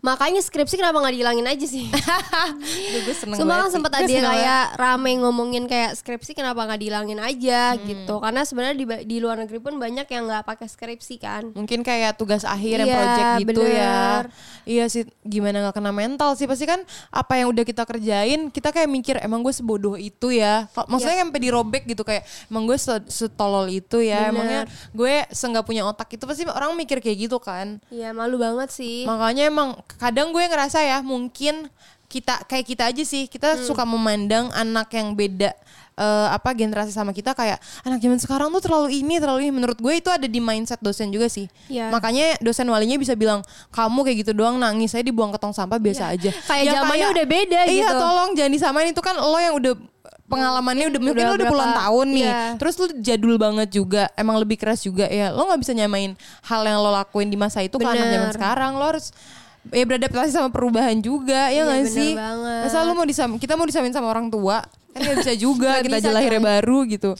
makanya 0.00 0.40
skripsi 0.40 0.74
kenapa 0.74 0.96
nggak 0.98 1.14
dihilangin 1.14 1.46
aja 1.46 1.66
sih 1.66 1.84
Duh, 2.90 3.00
gue 3.02 3.12
seneng 3.12 3.36
Cuma 3.36 3.60
kan 3.60 3.70
sempat 3.70 3.92
ada 3.94 4.08
kayak 4.08 4.64
rame 4.74 5.12
ngomongin 5.18 5.64
kayak 5.64 5.92
skripsi 5.94 6.32
kenapa 6.32 6.62
nggak 6.62 6.80
dihilangin 6.80 7.18
aja 7.18 7.62
Hmm. 7.70 7.84
gitu. 7.84 8.14
Karena 8.16 8.42
sebenarnya 8.42 8.74
di, 8.74 8.84
di 9.04 9.16
luar 9.18 9.36
negeri 9.38 9.58
pun 9.58 9.76
banyak 9.76 10.06
yang 10.06 10.24
nggak 10.24 10.44
pakai 10.44 10.66
skripsi 10.66 11.14
kan. 11.16 11.42
mungkin 11.52 11.80
kayak 11.80 12.16
tugas 12.16 12.42
akhir 12.42 12.80
yang 12.80 12.88
Iya, 12.88 12.96
project 12.96 13.30
gitu 13.38 13.60
bener. 13.60 13.74
ya 13.76 14.00
iya 14.64 14.84
sih 14.86 15.02
gimana 15.22 15.60
nggak 15.60 15.76
kena 15.76 15.90
mental 15.90 16.32
sih 16.32 16.44
pasti 16.44 16.64
kan 16.64 16.80
apa 17.10 17.32
yang 17.34 17.50
udah 17.50 17.62
kita 17.62 17.82
kerjain 17.82 18.48
kita 18.48 18.70
kayak 18.70 18.88
mikir 18.88 19.16
emang 19.18 19.40
gue 19.40 19.50
sebodoh 19.50 19.94
itu 19.94 20.30
ya 20.30 20.66
Kal- 20.70 20.86
maksudnya 20.86 21.20
sampai 21.20 21.40
dirobek 21.40 21.84
gitu 21.86 22.00
kayak 22.00 22.22
emang 22.46 22.64
gue 22.64 22.76
se- 22.76 23.06
setolol 23.06 23.68
itu 23.68 23.98
Bener. 23.98 24.10
ya 24.10 24.20
emangnya 24.28 24.60
gue 24.90 25.14
seenggak 25.28 25.62
punya 25.62 25.82
otak 25.82 26.08
itu 26.08 26.22
pasti 26.22 26.42
orang 26.46 26.72
mikir 26.74 26.98
kayak 26.98 27.18
gitu 27.20 27.38
kan 27.38 27.78
Iya 27.88 28.10
malu 28.10 28.36
banget 28.36 28.70
sih. 28.70 29.04
makanya 29.04 29.46
emang 29.46 29.76
kadang 29.96 30.30
gue 30.30 30.42
ngerasa 30.42 30.78
ya 30.78 31.00
mungkin 31.00 31.66
kita 32.06 32.42
kayak 32.44 32.66
kita 32.66 32.82
aja 32.86 33.02
sih 33.02 33.24
kita 33.24 33.54
Hmm. 33.54 33.62
suka 33.64 33.82
memandang 33.84 34.50
anak 34.52 34.90
yang 34.90 35.12
beda 35.12 35.54
eh, 35.92 36.28
apa 36.28 36.50
generasi 36.52 36.90
sama 36.90 37.10
kita 37.10 37.32
kayak 37.32 37.56
anak 37.82 37.98
zaman 37.98 38.16
sekarang 38.16 38.48
tuh 38.50 38.58
terlalu 38.60 38.88
ini 38.96 39.16
terlalu 39.16 39.44
ini 39.44 39.52
menurut 39.52 39.76
gue 39.76 39.94
itu 39.94 40.08
ada 40.08 40.24
di 40.24 40.38
mindset 40.38 40.80
dosen 40.80 41.08
juga 41.08 41.26
sih 41.26 41.44
Iya. 41.66 41.86
makanya 41.88 42.34
dosen 42.38 42.64
walinya 42.66 42.96
bisa 42.96 43.12
bilang 43.14 43.44
kamu 43.68 44.02
kayak 44.02 44.16
gitu 44.18 44.32
doang 44.32 44.56
nangis 44.56 44.90
saya 44.90 45.02
dibuang 45.02 45.28
ke 45.28 45.36
tong 45.36 45.52
sampah 45.52 45.76
biasa 45.76 46.10
aja 46.10 46.30
Iya. 46.30 46.42
Kayak 46.42 46.64
zamannya 46.74 47.06
udah 47.10 47.26
beda 47.28 47.60
iya 47.64 47.84
gitu. 47.86 48.00
tolong 48.00 48.30
jangan 48.32 48.48
disamain 48.50 48.88
itu 48.88 48.98
kan 48.98 49.14
lo 49.14 49.36
yang 49.36 49.54
udah 49.54 49.74
pengalamannya 50.24 50.86
udah 50.88 51.00
mungkin 51.00 51.16
Udah 51.16 51.26
lo 51.26 51.34
udah 51.36 51.48
puluhan 51.48 51.72
tahun 51.76 52.06
nih 52.08 52.22
iya. 52.24 52.40
terus 52.54 52.74
lu 52.76 52.86
jadul 52.98 53.34
banget 53.36 53.68
juga 53.70 54.02
emang 54.14 54.36
lebih 54.36 54.56
keras 54.56 54.80
juga 54.80 55.04
ya 55.04 55.28
lo 55.28 55.42
nggak 55.44 55.60
bisa 55.60 55.72
nyamain 55.74 56.14
hal 56.42 56.62
yang 56.64 56.78
lo 56.78 56.90
lakuin 56.90 57.28
di 57.28 57.36
masa 57.36 57.60
itu 57.60 57.76
ke 57.76 57.84
anak 57.84 57.98
Bener. 58.00 58.14
zaman 58.16 58.30
sekarang 58.32 58.72
lo 58.72 58.84
harus 58.88 59.10
ya 59.66 59.84
beradaptasi 59.84 60.30
sama 60.30 60.48
perubahan 60.48 60.96
juga 60.98 61.48
Iya, 61.48 61.54
ya 61.54 61.62
nggak 61.66 61.80
bener 61.82 61.92
sih 61.92 62.10
banget. 62.12 62.60
masa 62.64 62.78
lu 62.82 62.92
mau 62.92 63.04
disam 63.04 63.30
kita 63.34 63.52
mau 63.54 63.64
disamain 63.64 63.90
sama 63.90 64.08
orang 64.08 64.26
tua 64.26 64.64
kan 64.64 64.98
nggak 64.98 65.16
bisa 65.20 65.32
juga 65.34 65.68
Nggak 65.74 65.84
kita 65.84 65.96
bisa, 65.96 66.02
aja 66.02 66.10
lahirnya 66.12 66.40
coy. 66.40 66.48
baru 66.50 66.78
gitu 66.86 67.10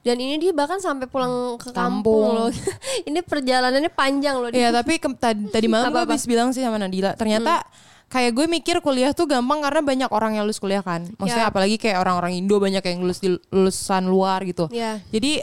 Dan 0.00 0.16
ini 0.16 0.38
dia 0.38 0.52
bahkan 0.52 0.78
sampai 0.78 1.04
pulang 1.04 1.56
ke 1.56 1.68
Kampung. 1.68 2.30
kampung, 2.30 2.46
loh. 2.46 2.50
ini 3.10 3.18
perjalanannya 3.20 3.90
panjang 3.90 4.38
loh. 4.38 4.48
Iya 4.48 4.70
tapi 4.70 4.96
ke- 4.96 5.18
tadi, 5.18 5.50
tadi 5.50 5.66
malam 5.66 5.90
gue 5.90 5.98
habis 6.00 6.22
bilang 6.24 6.50
sih 6.50 6.62
sama 6.62 6.78
Nadila 6.78 7.12
ternyata 7.12 7.66
kayak 8.06 8.30
gue 8.32 8.46
mikir 8.46 8.78
kuliah 8.78 9.10
tuh 9.10 9.26
gampang 9.26 9.58
karena 9.58 9.82
banyak 9.82 10.06
orang 10.08 10.32
yang 10.32 10.46
lulus 10.46 10.62
kuliah 10.62 10.78
kan 10.78 11.10
maksudnya 11.12 11.42
Ya. 11.42 11.50
apalagi 11.50 11.74
kayak 11.74 11.98
orang-orang 11.98 12.38
Indo 12.38 12.54
banyak 12.56 12.78
yang 12.80 13.02
lulus 13.02 13.18
di 13.18 13.34
lulusan 13.50 14.06
luar 14.06 14.46
gitu 14.46 14.70
Iya. 14.70 15.02
jadi 15.08 15.42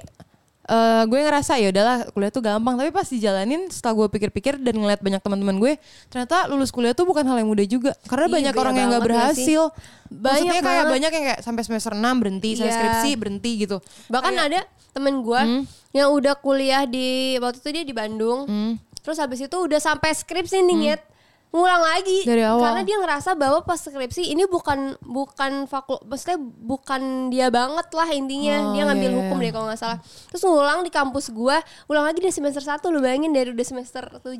eh, 0.65 1.03
gue 1.03 1.19
ngerasa 1.19 1.55
ya 1.55 1.69
udahlah 1.69 2.07
kuliah 2.09 2.29
tuh 2.29 2.39
gampang 2.39 2.75
tapi 2.75 2.89
pas 2.89 3.03
dijalanin 3.05 3.67
setelah 3.67 3.93
gue 3.95 4.07
pikir-pikir 4.09 4.57
dan 4.57 4.73
ngeliat 4.73 4.99
banyak 4.99 5.19
teman-teman 5.19 5.55
gue 5.57 5.73
ternyata 6.07 6.47
lulus 6.47 6.69
kuliah 6.69 6.91
tuh 6.91 7.03
bukan 7.03 7.21
hal 7.21 7.35
yang 7.35 7.47
mudah 7.47 7.65
juga 7.65 7.91
karena 8.05 8.25
Iya, 8.25 8.33
banyak 8.33 8.53
orang 8.55 8.73
yang 8.73 8.87
nggak 8.89 9.03
berhasil 9.03 9.61
Banyak 10.05 10.23
maksudnya 10.45 10.53
kayak 10.55 10.65
banget. 10.79 10.93
banyak 10.93 11.11
yang 11.11 11.23
kayak 11.25 11.39
sampai 11.41 11.63
semester 11.63 11.91
6 11.91 11.99
berhenti 12.15 12.49
sampai 12.53 12.69
Iya. 12.69 12.77
skripsi 12.77 13.09
berhenti 13.15 13.51
gitu 13.59 13.77
Bahkan 14.07 14.33
ada 14.35 14.61
temen 14.89 15.19
gue 15.19 15.41
Hmm. 15.41 15.63
yang 15.89 16.09
udah 16.09 16.35
kuliah 16.35 16.85
di 16.85 17.07
waktu 17.37 17.57
itu 17.57 17.69
dia 17.71 17.83
di 17.83 17.91
Bandung. 17.91 18.45
Hmm. 18.45 18.73
Terus 19.01 19.17
habis 19.17 19.41
itu 19.41 19.57
udah 19.57 19.77
sampai 19.77 20.09
skripsi 20.09 20.61
nih 20.63 20.75
Nyet. 20.79 21.01
Ngulang 21.53 21.79
lagi 21.79 22.25
Dari 22.25 22.41
awal. 22.41 22.65
karena 22.65 22.81
dia 22.81 22.97
ngerasa 22.97 23.29
bahwa 23.33 23.61
pas 23.61 23.77
skripsi 23.77 24.25
ini 24.27 24.43
bukan 24.43 24.97
bukan 24.99 25.63
fakul 25.63 26.01
maksudnya 26.01 26.41
bukan 26.41 27.01
dia 27.29 27.47
banget 27.47 27.87
lah 27.87 28.09
intinya 28.09 28.55
Oh, 28.59 28.71
dia 28.73 28.83
ngambil 28.83 29.05
iya, 29.05 29.17
hukum 29.19 29.37
iya. 29.37 29.43
deh 29.43 29.51
kalau 29.51 29.65
nggak 29.67 29.77
salah 29.77 29.99
terus 30.01 30.41
ngulang 30.41 30.81
di 30.81 30.89
kampus 30.89 31.29
gua 31.29 31.61
ulang 31.85 32.03
lagi 32.03 32.19
dari 32.19 32.33
semester 32.33 32.57
1 32.59 32.81
lu 32.83 32.99
bayangin 32.99 33.29
dari 33.29 33.53
udah 33.53 33.63
semester 33.63 34.01
7 34.17 34.33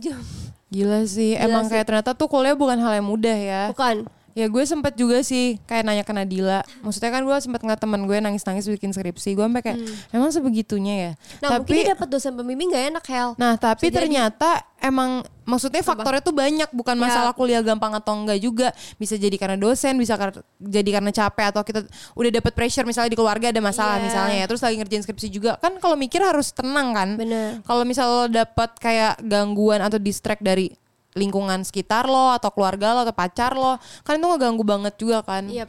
Gila 0.67 1.05
sih, 1.05 1.37
Gila 1.37 1.45
emang 1.45 1.63
sih. 1.63 1.71
kayak 1.71 1.85
ternyata 1.85 2.11
tuh 2.11 2.25
kuliah 2.25 2.57
bukan 2.57 2.75
hal 2.75 2.97
yang 2.97 3.05
mudah 3.05 3.37
ya. 3.37 3.61
bukan 3.69 4.09
Ya 4.33 4.45
gue 4.45 4.63
sempet 4.63 4.93
juga 4.93 5.21
sih 5.21 5.61
kayak 5.63 5.83
nanya 5.83 6.01
ke 6.01 6.09
Nadila. 6.09 6.61
Maksudnya 6.81 7.09
kan 7.09 7.21
gue 7.21 7.37
sempet 7.37 7.61
ngeliat 7.61 7.77
temen 7.77 8.01
gue 8.03 8.17
nangis-nangis 8.17 8.65
bikin 8.67 8.89
skripsi. 8.89 9.31
Gue 9.31 9.43
sampai 9.43 9.61
kayak 9.63 9.77
emang 10.09 10.29
sebegitunya 10.29 10.95
ya. 10.95 11.11
Hmm. 11.13 11.39
nah 11.39 11.49
mungkin 11.55 11.73
dia 11.75 11.93
dapat 11.93 12.07
dosen 12.07 12.33
pembimbing 12.33 12.69
gak 12.69 12.85
enak 12.91 13.05
Hel 13.05 13.29
Nah 13.35 13.53
tapi 13.55 13.83
Bisa 13.83 13.91
jadi. 13.91 13.97
ternyata 14.01 14.49
emang 14.77 15.09
maksudnya 15.43 15.79
faktornya 15.79 16.19
tuh 16.19 16.33
banyak 16.33 16.69
bukan 16.69 16.93
Ya. 16.93 17.01
masalah 17.01 17.31
kuliah 17.31 17.59
gampang 17.59 17.93
atau 17.93 18.15
enggak 18.15 18.35
juga 18.37 18.67
bisa 18.95 19.15
jadi 19.15 19.31
karena 19.33 19.55
dosen 19.55 19.95
bisa 19.95 20.15
kar- 20.15 20.39
jadi 20.57 20.89
karena 20.93 21.07
capek 21.09 21.45
atau 21.49 21.61
kita 21.61 21.79
udah 22.13 22.31
dapet 22.33 22.51
pressure 22.51 22.83
misalnya 22.83 23.07
di 23.07 23.15
keluarga 23.15 23.47
ada 23.47 23.59
masalah 23.59 23.95
Iya. 23.97 24.03
misalnya 24.03 24.35
ya 24.37 24.45
terus 24.45 24.61
lagi 24.61 24.75
ngerjain 24.75 25.03
skripsi 25.03 25.27
juga 25.29 25.55
kan 25.57 25.77
kalau 25.77 25.93
mikir 25.93 26.19
harus 26.19 26.51
tenang 26.51 26.91
kan 26.91 27.09
Bener. 27.15 27.59
kalau 27.61 27.83
misal 27.83 28.07
lo 28.07 28.25
dapet 28.27 28.69
kayak 28.77 29.19
gangguan 29.21 29.79
atau 29.79 29.95
distract 29.97 30.41
dari 30.41 30.71
lingkungan 31.13 31.61
sekitar 31.61 32.05
lo 32.05 32.31
atau 32.31 32.49
keluarga 32.49 32.91
lo 32.91 32.99
atau 33.01 33.13
pacar 33.13 33.53
lo 33.53 33.77
kan 34.01 34.15
itu 34.15 34.25
ngeganggu 34.25 34.61
banget 34.61 34.93
juga 34.95 35.21
kan 35.21 35.45
Iya. 35.45 35.65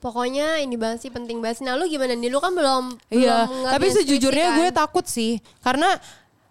Pokoknya 0.00 0.64
ini 0.64 0.80
banget 0.80 1.04
sih 1.04 1.10
penting 1.12 1.44
banget. 1.44 1.60
sih. 1.60 1.64
Nah 1.68 1.76
lu 1.76 1.84
gimana 1.84 2.16
nih? 2.16 2.32
Lu 2.32 2.40
kan 2.40 2.56
belum 2.56 2.96
Iya, 3.12 3.44
belum 3.44 3.68
tapi 3.68 3.86
sejujurnya 3.92 4.46
skripsi 4.48 4.58
gue 4.58 4.68
kan? 4.68 4.78
takut 4.80 5.04
sih 5.04 5.32
karena 5.60 5.88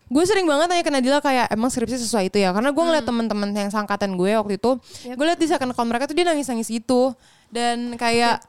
gue 0.05 0.23
sering 0.25 0.45
banget 0.45 0.69
nanya 0.69 0.81
ke 0.81 0.89
Nadila 0.89 1.17
kayak 1.17 1.49
emang 1.49 1.69
skripsi 1.69 1.97
sesuai 1.99 2.29
itu 2.29 2.37
ya 2.37 2.49
karena 2.49 2.69
gue 2.69 2.83
ngeliat 2.83 3.05
temen-temen 3.05 3.49
yang 3.49 3.69
sangkatan 3.69 4.13
gue 4.13 4.33
waktu 4.33 4.57
itu 4.57 4.71
Yap. 5.05 5.17
gue 5.17 5.25
liat 5.25 5.37
di 5.37 5.45
second 5.45 5.69
account 5.69 5.85
mereka 5.85 6.05
tuh 6.05 6.13
dia 6.13 6.25
nangis-nangis 6.25 6.65
gitu 6.65 7.13
dan 7.49 7.93
kayak 7.93 8.41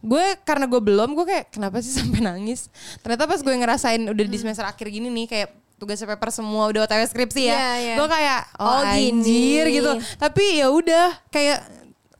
gue 0.00 0.24
karena 0.44 0.64
gue 0.64 0.80
belum 0.80 1.12
gue 1.12 1.24
kayak 1.24 1.44
kenapa 1.48 1.80
sih 1.80 1.92
sampai 1.96 2.20
nangis 2.20 2.68
ternyata 3.00 3.24
pas 3.24 3.40
gue 3.40 3.50
ngerasain 3.50 4.00
udah 4.00 4.24
di 4.24 4.38
semester 4.38 4.64
akhir 4.64 4.84
gini 4.86 5.08
nih 5.08 5.26
kayak 5.26 5.48
tugas 5.78 5.96
paper 5.96 6.28
semua 6.28 6.66
udah 6.66 6.84
OTW 6.84 7.02
skripsi 7.06 7.42
ya 7.44 7.54
Iya, 7.54 7.70
iya. 7.78 7.94
gue 7.94 8.08
kayak 8.08 8.40
oh, 8.56 8.66
Oh, 8.68 8.80
gini. 8.90 9.08
anjir 9.14 9.64
gitu 9.72 9.90
tapi 10.16 10.44
ya 10.54 10.66
udah 10.68 11.06
kayak 11.28 11.58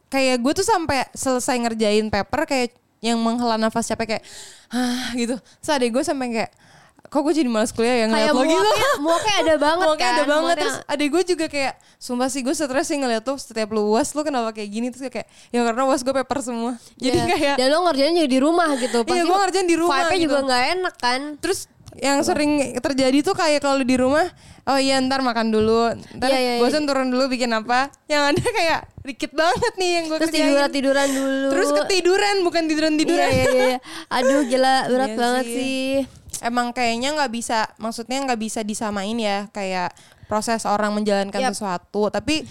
kayak 0.08 0.36
gue 0.38 0.52
tuh 0.54 0.64
sampai 0.64 1.04
selesai 1.12 1.58
ngerjain 1.58 2.06
paper 2.06 2.40
kayak 2.44 2.70
yang 2.98 3.16
menghela 3.16 3.54
nafas 3.56 3.84
capek 3.84 4.16
kayak 4.16 4.24
ah 4.68 5.12
gitu 5.12 5.34
terus 5.36 5.70
adek 5.70 5.90
gue 5.90 6.02
sampai 6.02 6.26
kayak 6.30 6.52
kok 7.04 7.20
gue 7.20 7.32
jadi 7.32 7.46
malas 7.46 7.70
kuliah 7.70 7.94
ya 7.94 8.06
kayak 8.06 8.10
ngeliat 8.10 8.30
lo 8.30 8.42
gitu 8.42 8.58
muaknya, 8.60 8.90
muaknya 9.00 9.34
ada 9.38 9.54
banget 9.64 9.86
Muaknya 9.86 10.02
kan. 10.02 10.12
ada 10.12 10.24
banget 10.24 10.44
muaknya- 10.44 10.60
terus 10.60 10.76
adek 10.86 11.08
gue 11.08 11.22
juga 11.26 11.46
kayak 11.46 11.74
sumpah 11.98 12.28
sih 12.28 12.40
gue 12.40 12.52
stres 12.52 12.84
sih 12.84 12.96
ngeliat 12.96 13.22
tuh 13.22 13.36
setiap 13.36 13.68
lu 13.70 13.90
uas 13.90 14.12
lu 14.12 14.22
kenapa 14.22 14.52
kayak 14.52 14.68
gini 14.68 14.86
terus 14.88 15.08
kayak 15.08 15.24
ya 15.48 15.60
karena 15.62 15.82
uas 15.84 16.00
gue 16.00 16.14
paper 16.14 16.38
semua 16.40 16.72
jadi 16.94 17.16
Iya. 17.18 17.24
kayak 17.30 17.54
dan 17.56 17.68
lo 17.70 17.78
ngerjain 17.82 18.12
juga 18.14 18.28
di 18.28 18.38
rumah 18.38 18.68
gitu. 18.76 18.98
Iya, 19.04 19.22
gua 19.24 19.36
ngerjain 19.40 19.66
di 19.66 19.76
rumah 19.76 19.96
Vibe-nya 19.98 20.14
gitu. 20.14 20.24
juga 20.26 20.38
nggak 20.42 20.64
enak 20.70 20.94
kan. 20.96 21.20
terus 21.38 21.60
yang 21.98 22.22
sering 22.22 22.78
terjadi 22.78 23.18
tuh 23.20 23.34
kayak 23.34 23.58
kalau 23.58 23.82
di 23.82 23.94
rumah 23.94 24.26
oh 24.64 24.78
iya 24.78 25.02
ntar 25.02 25.18
makan 25.20 25.50
dulu 25.50 25.90
ntar 26.14 26.30
iya, 26.30 26.56
iya. 26.56 26.62
bosan 26.62 26.86
turun 26.86 27.10
dulu 27.10 27.26
bikin 27.26 27.50
apa 27.50 27.90
yang 28.06 28.22
ada 28.30 28.38
kayak 28.38 28.80
dikit 29.02 29.32
banget 29.32 29.72
nih 29.74 29.90
yang 29.98 30.04
gue 30.06 30.18
Terus 30.20 30.30
tiduran 30.30 30.68
tiduran 30.70 31.08
dulu. 31.08 31.46
terus 31.50 31.68
ketiduran 31.74 32.36
bukan 32.44 32.62
tiduran 32.68 32.94
tiduran 32.94 33.28
Iya, 33.28 33.44
iya, 33.48 33.64
iya. 33.74 33.78
Aduh 34.12 34.44
gila 34.44 34.74
berat 34.86 35.10
Iya 35.10 35.18
banget 35.18 35.44
sih. 35.48 35.56
sih. 35.56 35.90
emang 36.44 36.70
kayaknya 36.70 37.18
nggak 37.18 37.32
bisa 37.32 37.66
maksudnya 37.76 38.22
nggak 38.22 38.38
bisa 38.38 38.60
disamain 38.62 39.16
ya 39.16 39.50
kayak 39.50 39.90
proses 40.28 40.62
orang 40.68 40.92
menjalankan 40.92 41.40
Yap. 41.40 41.50
sesuatu 41.56 42.12
tapi 42.12 42.44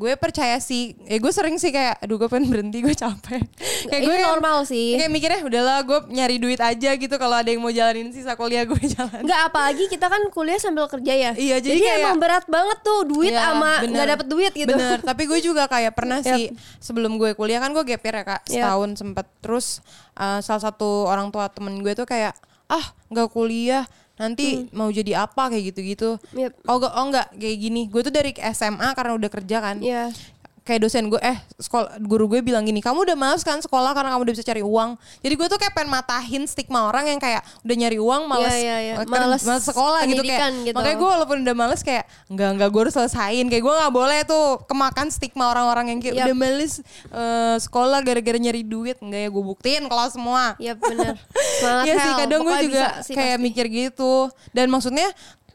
gue 0.00 0.16
percaya 0.16 0.56
sih 0.56 0.96
ya 1.02 1.14
gue 1.14 1.28
sering 1.28 1.54
sih 1.54 1.68
kayak 1.68 2.00
aduh 2.00 2.16
gue 2.16 2.24
pengen 2.26 2.48
berhenti 2.48 2.80
gue 2.80 2.90
capek 2.90 3.44
kayak 3.90 4.00
gue 4.00 4.08
kayak- 4.10 4.24
normal 4.26 4.64
sih. 4.64 4.96
kayak 4.96 5.12
mikirnya 5.12 5.40
udahlah 5.42 5.78
gue 5.82 5.98
nyari 6.08 6.36
duit 6.36 6.56
aja 6.56 6.96
gitu 6.96 7.12
kalau 7.14 7.36
ada 7.36 7.46
yang 7.46 7.60
mau 7.60 7.68
jalanin 7.68 8.08
sisa 8.08 8.32
kuliah 8.32 8.64
gue 8.64 8.80
jalan 8.96 9.20
Enggak 9.20 9.40
apalagi 9.46 9.84
kita 9.86 10.08
kan 10.08 10.24
kuliah 10.30 10.56
sambil 10.56 10.86
kerja 10.86 11.12
ya. 11.12 11.30
Iya, 11.32 11.60
jadi 11.60 11.76
kayak- 11.76 12.00
emang 12.00 12.16
berat 12.16 12.44
banget 12.46 12.78
tuh 12.80 13.04
duit 13.04 13.28
Iya, 13.28 13.44
sama 13.46 13.72
nggak 13.82 14.08
dapet 14.08 14.26
duit 14.26 14.52
gitu. 14.54 14.72
Bener, 14.72 14.98
tapi 15.12 15.22
gue 15.24 15.38
juga 15.38 15.68
kayak 15.68 15.92
pernah 15.92 16.18
Yap. 16.18 16.32
sih 16.32 16.44
sebelum 16.78 17.14
gue 17.14 17.34
kuliah 17.34 17.60
kan 17.60 17.68
gue 17.70 17.84
gap 17.84 18.00
year 18.00 18.16
ya 18.16 18.24
kak 18.26 18.40
setahun 18.46 18.90
sempet 18.96 19.28
terus 19.38 19.84
uh, 20.14 20.40
salah 20.40 20.62
satu 20.62 21.04
orang 21.04 21.28
tua 21.28 21.46
temen 21.46 21.76
gue 21.76 21.92
tuh 21.92 22.04
kayak 22.04 22.32
ah 22.66 22.82
nggak 23.06 23.28
kuliah 23.28 23.84
nanti 24.20 24.68
mau 24.76 24.92
jadi 24.92 25.24
apa 25.24 25.48
kayak 25.48 25.72
gitu-gitu. 25.72 26.20
Yap. 26.36 26.52
Oh 26.68 26.76
enggak, 26.76 26.92
oh 26.92 27.04
enggak 27.08 27.26
kayak 27.40 27.56
gini. 27.56 27.82
Gue 27.88 28.04
tuh 28.04 28.12
dari 28.12 28.36
SMA 28.36 28.92
karena 28.92 29.16
udah 29.16 29.30
kerja 29.32 29.56
kan. 29.64 29.80
Iya. 29.80 30.12
Kayak 30.60 30.80
dosen 30.82 31.06
gue 31.06 31.18
eh 31.18 31.34
sekolah 31.56 31.98
guru 31.98 32.28
gue 32.28 32.40
bilang 32.40 32.62
gini, 32.62 32.78
"Kamu 32.78 33.02
udah 33.02 33.14
males 33.14 33.40
kan 33.40 33.58
sekolah 33.58 33.90
karena 33.90 34.10
kamu 34.10 34.22
udah 34.22 34.34
bisa 34.34 34.44
cari 34.44 34.60
uang." 34.60 34.94
Jadi 35.18 35.34
gue 35.34 35.46
tuh 35.46 35.56
kayak 35.56 35.72
pengen 35.72 35.90
matahin 35.90 36.44
stigma 36.44 36.84
orang 36.84 37.06
yang 37.06 37.16
kayak 37.16 37.40
udah 37.60 37.76
nyari 37.76 37.96
uang 37.96 38.22
males 38.24 38.52
iya. 38.52 38.76
eh, 38.92 38.96
ker- 38.98 39.08
Males 39.08 39.42
males 39.42 39.64
sekolah 39.64 40.00
gitu 40.04 40.20
kayak. 40.20 40.40
gitu. 40.62 40.76
Makanya 40.76 40.96
gue 40.96 41.08
walaupun 41.10 41.36
udah 41.40 41.56
males 41.56 41.80
kayak 41.80 42.04
enggak 42.26 42.48
enggak 42.54 42.68
gue 42.68 42.80
harus 42.80 42.94
selesain 42.94 43.46
kayak 43.46 43.62
gue 43.62 43.74
nggak 43.74 43.92
boleh 43.92 44.20
tuh 44.22 44.44
kemakan 44.64 45.08
stigma 45.08 45.48
orang-orang 45.48 45.86
yang 45.88 45.98
kayak 45.98 46.14
Yap. 46.14 46.24
udah 46.24 46.36
males 46.36 46.72
eh, 47.06 47.56
sekolah 47.58 47.98
gara-gara 48.00 48.36
nyari 48.36 48.62
duit 48.62 49.00
enggak 49.00 49.20
ya 49.20 49.28
gue 49.28 49.44
buktiin 49.46 49.82
kalau 49.84 50.06
semua 50.06 50.54
Iya 50.56 50.74
bener. 50.74 51.16
Semangat 51.56 51.84
Iya 51.88 51.94
sih 51.96 52.12
kadang 52.16 52.40
gue 52.42 52.56
juga 52.62 52.84
bisa 52.92 53.02
sih 53.02 53.14
kayak 53.14 53.36
pasti. 53.36 53.44
mikir 53.44 53.64
gitu 53.66 54.14
dan 54.50 54.66
maksudnya 54.66 55.08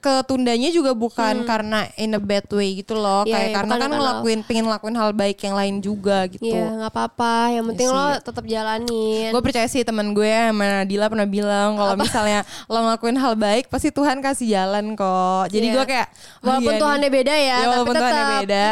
ketundanya 0.05 0.69
juga 0.69 0.93
bukan 0.93 1.33
Hmm. 1.35 1.47
karena 1.47 1.79
in 1.95 2.12
a 2.12 2.19
bad 2.19 2.45
way 2.50 2.77
gitu 2.77 2.93
loh 2.93 3.24
Iya, 3.24 3.33
kayak 3.33 3.47
iya, 3.47 3.55
karena 3.55 3.74
kan 3.75 3.89
ngelakuin 3.91 4.39
pengen 4.41 4.65
ngelakuin 4.65 4.93
hal 4.93 5.12
baik 5.12 5.38
yang 5.39 5.55
lain 5.55 5.75
juga 5.79 6.17
gitu 6.27 6.45
Iya 6.45 6.77
nggak 6.77 6.91
apa-apa. 6.91 7.33
Yang 7.51 7.65
penting 7.67 7.88
Iya 7.88 7.97
lo 7.97 8.05
tetap 8.21 8.45
jalanin. 8.45 9.29
gue 9.29 9.41
percaya 9.41 9.65
sih 9.65 9.81
teman 9.81 10.12
gue 10.12 10.29
sama 10.29 10.63
Nadila 10.79 11.05
pernah 11.07 11.25
bilang 11.25 11.69
kalau 11.74 11.97
misalnya 11.97 12.39
lo 12.65 12.77
ngelakuin 12.79 13.17
hal 13.17 13.33
baik 13.35 13.65
pasti 13.67 13.89
Tuhan 13.89 14.21
kasih 14.21 14.47
jalan 14.47 14.93
kok 14.93 15.50
jadi 15.50 15.65
Iya. 15.65 15.74
gue 15.74 15.85
kayak 15.88 16.07
oh 16.07 16.45
Walaupun 16.45 16.62
iya 16.63 16.71
nih. 16.71 16.79
Tuhannya 16.79 17.09
beda 17.12 17.33
ya, 17.33 17.41
ya 17.41 17.55
tapi 17.74 17.89
Tuhannya 17.89 18.05
tetap. 18.21 18.39
beda. 18.39 18.65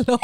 Loh. 0.04 0.20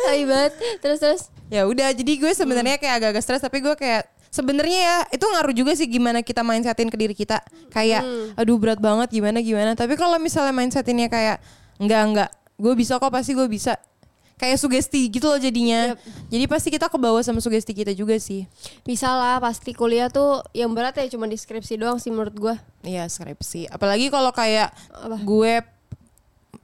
Tai 0.00 0.22
banget. 0.24 0.52
Terus 0.80 0.98
terus. 0.98 1.22
ya 1.46 1.62
udah 1.64 1.90
jadi 1.90 2.12
gue 2.16 2.30
sebenarnya 2.30 2.76
kayak 2.76 2.94
agak-agak 2.96 3.22
stres 3.22 3.40
tapi 3.40 3.58
gue 3.58 3.74
kayak 3.74 4.06
sebenarnya 4.30 4.78
ya 4.78 4.96
itu 5.12 5.26
ngaruh 5.26 5.54
juga 5.54 5.74
sih 5.74 5.90
gimana 5.90 6.22
kita 6.22 6.40
mindsetin 6.46 6.88
ke 6.88 6.96
diri 6.96 7.14
kita. 7.14 7.42
Kayak 7.74 8.06
aduh 8.38 8.56
berat 8.56 8.78
banget 8.78 9.10
gimana 9.10 9.42
gimana. 9.42 9.74
Tapi 9.74 9.98
kalau 9.98 10.16
misalnya 10.16 10.54
mindsetinnya 10.54 11.10
kayak 11.10 11.42
enggak 11.82 12.02
enggak 12.06 12.30
gue 12.60 12.74
bisa 12.78 12.96
kok 12.96 13.10
pasti 13.10 13.34
gue 13.34 13.48
bisa. 13.50 13.76
Kayak 14.40 14.56
sugesti 14.56 15.04
gitu 15.12 15.28
loh 15.28 15.36
jadinya. 15.36 15.92
Yap. 15.92 16.00
jadi 16.32 16.44
pasti 16.48 16.72
kita 16.72 16.88
kebawa 16.88 17.20
sama 17.20 17.44
sugesti 17.44 17.76
kita 17.76 17.92
juga 17.92 18.16
sih. 18.16 18.48
Bisa 18.88 19.12
lah 19.12 19.36
pasti 19.36 19.76
kuliah 19.76 20.08
tuh 20.08 20.40
yang 20.56 20.72
berat 20.72 20.96
ya 20.96 21.04
cuma 21.12 21.28
deskripsi 21.28 21.76
doang 21.76 22.00
sih 22.00 22.08
menurut 22.08 22.32
gua. 22.32 22.54
Iya 22.80 23.04
skripsi. 23.04 23.68
Apalagi 23.68 24.08
kalau 24.08 24.32
kayak 24.32 24.72
Apa? 24.96 25.20
gue 25.20 25.54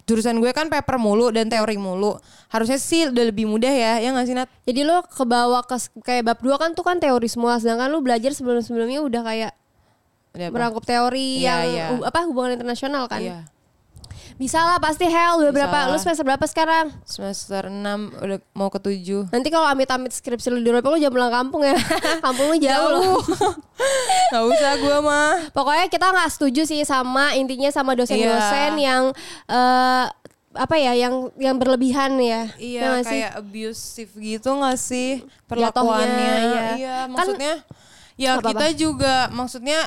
jurusan 0.06 0.38
gue 0.38 0.50
kan 0.50 0.66
paper 0.66 0.96
mulu 0.96 1.28
dan 1.28 1.46
teori 1.46 1.75
mulu 1.76 2.14
harusnya 2.48 2.78
sih 2.78 3.10
udah 3.10 3.25
lebih 3.26 3.44
mudah 3.44 3.68
ya 3.68 3.98
ya 3.98 4.08
nggak 4.08 4.25
sih 4.25 4.34
Nat? 4.34 4.46
Jadi 4.62 4.80
lo 4.80 5.02
kebawa 5.04 5.60
ke 5.60 5.75
kayak 6.00 6.22
bab 6.25 6.38
2 6.38 6.54
kan 6.56 6.70
tuh 6.72 6.82
kan 6.82 6.96
teori 6.96 7.26
semua 7.26 7.58
sedangkan 7.58 7.88
lo 7.88 7.98
belajar 7.98 8.30
sebelum-sebelumnya 8.30 9.02
udah 9.02 9.22
kayak 9.22 9.52
Udah 10.30 10.46
merangkup 10.48 10.84
teori 10.84 11.40
Iya, 11.40 11.54
yang 11.64 11.90
hu- 11.92 12.04
apa 12.04 12.22
hubungan 12.22 12.54
internasional 12.54 13.08
kan. 13.08 13.18
Iya. 13.18 13.38
Bisa 14.37 14.61
lah 14.61 14.76
pasti 14.76 15.05
hell 15.05 15.38
udah 15.38 15.49
Bisa 15.49 15.64
berapa? 15.64 15.78
Lu 15.88 15.97
semester 15.97 16.21
berapa 16.23 16.45
sekarang? 16.45 16.93
semester 17.02 17.66
6 17.66 17.81
udah 18.19 18.38
mau 18.52 18.69
ke 18.69 18.76
7 18.76 19.28
Nanti 19.28 19.49
kalau 19.49 19.64
amit-amit 19.64 20.11
skripsi 20.11 20.49
lu 20.49 20.59
di 20.59 20.69
Eropa 20.69 20.88
lu 20.88 20.99
jangan 20.99 21.14
pulang 21.14 21.33
kampung 21.35 21.62
ya. 21.62 21.73
kampung 22.25 22.47
lu 22.47 22.57
jauh 22.59 22.90
loh. 22.90 23.16
Gak 24.31 24.45
usah 24.47 24.73
gue 24.76 24.97
mah 25.00 25.33
Pokoknya 25.50 25.87
kita 25.87 26.07
nggak 26.07 26.31
setuju 26.31 26.62
sih 26.64 26.83
sama 26.83 27.33
intinya 27.33 27.71
sama 27.71 27.93
dosen-dosen 27.93 28.73
Iya. 28.75 28.85
yang 28.85 29.02
eh, 29.47 30.05
apa 30.52 30.75
ya 30.75 30.93
yang 30.93 31.33
yang 31.37 31.57
berlebihan 31.57 32.16
ya. 32.16 32.49
Ya 32.52 32.57
Iya 32.57 32.81
nggak 32.90 33.02
sih? 33.02 33.12
kayak 33.14 33.33
abusive 33.37 34.12
gitu 34.14 34.50
gak 34.55 34.78
sih 34.78 35.11
perlakuannya 35.47 36.12
Jatuhnya, 36.12 36.37
iya. 36.43 36.64
Iya 36.75 36.97
Kan- 36.99 37.11
maksudnya 37.11 37.55
Ya 38.14 38.31
Apa-apa? 38.35 38.49
kita 38.50 38.66
juga 38.75 39.28
maksudnya 39.28 39.81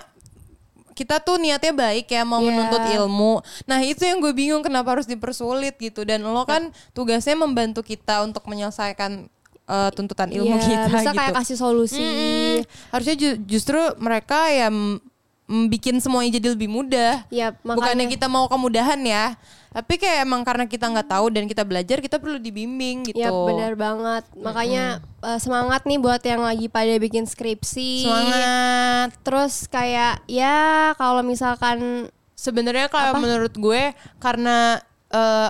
kita 1.00 1.16
tuh 1.18 1.40
niatnya 1.40 1.72
baik 1.72 2.06
ya 2.06 2.22
mau 2.22 2.38
Iya. 2.38 2.52
menuntut 2.52 2.84
ilmu. 2.92 3.40
Nah 3.64 3.80
itu 3.82 4.04
yang 4.04 4.20
gue 4.20 4.32
bingung 4.32 4.60
kenapa 4.60 4.92
harus 4.92 5.08
dipersulit 5.08 5.80
gitu. 5.80 6.04
Dan 6.04 6.22
lo 6.22 6.44
kan 6.44 6.68
tugasnya 6.92 7.34
membantu 7.34 7.80
kita 7.82 8.20
untuk 8.22 8.44
menyelesaikan 8.44 9.32
eh, 9.66 9.90
tuntutan 9.94 10.28
ilmu 10.28 10.58
Iya, 10.58 10.66
kita 10.66 10.88
bisa 10.90 11.02
gitu. 11.08 11.16
kayak 11.16 11.34
kasih 11.38 11.58
solusi. 11.58 12.02
Mm-mm. 12.02 12.56
Harusnya 12.90 13.16
ju- 13.16 13.40
justru 13.48 13.78
mereka 13.98 14.50
ya 14.50 14.68
mm, 14.68 14.98
bikin 15.50 15.98
semuanya 15.98 16.38
jadi 16.38 16.54
lebih 16.54 16.70
mudah. 16.70 17.26
Ya, 17.34 17.58
Bukannya 17.66 18.06
makanya- 18.06 18.14
kita 18.14 18.28
mau 18.30 18.46
kemudahan 18.46 19.02
ya, 19.02 19.34
tapi 19.74 19.98
kayak 19.98 20.30
emang 20.30 20.46
karena 20.46 20.70
kita 20.70 20.86
nggak 20.86 21.10
tahu 21.10 21.34
dan 21.34 21.50
kita 21.50 21.66
belajar, 21.66 21.98
kita 21.98 22.22
perlu 22.22 22.38
dibimbing 22.38 23.10
gitu. 23.10 23.18
Ya 23.18 23.34
benar 23.34 23.74
banget. 23.74 24.24
Makanya 24.38 25.02
eh, 25.26 25.40
semangat 25.42 25.90
nih 25.90 25.98
buat 25.98 26.22
yang 26.22 26.46
lagi 26.46 26.70
pada 26.70 26.94
bikin 27.02 27.26
skripsi. 27.26 28.06
Semangat. 28.06 29.10
Terus 29.26 29.66
kayak 29.66 30.22
ya 30.30 30.94
kalau 31.02 31.26
misalkan 31.26 32.08
Sebenarnya 32.40 32.88
kalau 32.88 33.20
menurut 33.20 33.52
gue 33.52 33.92
karena 34.22 34.80
eh, 35.12 35.50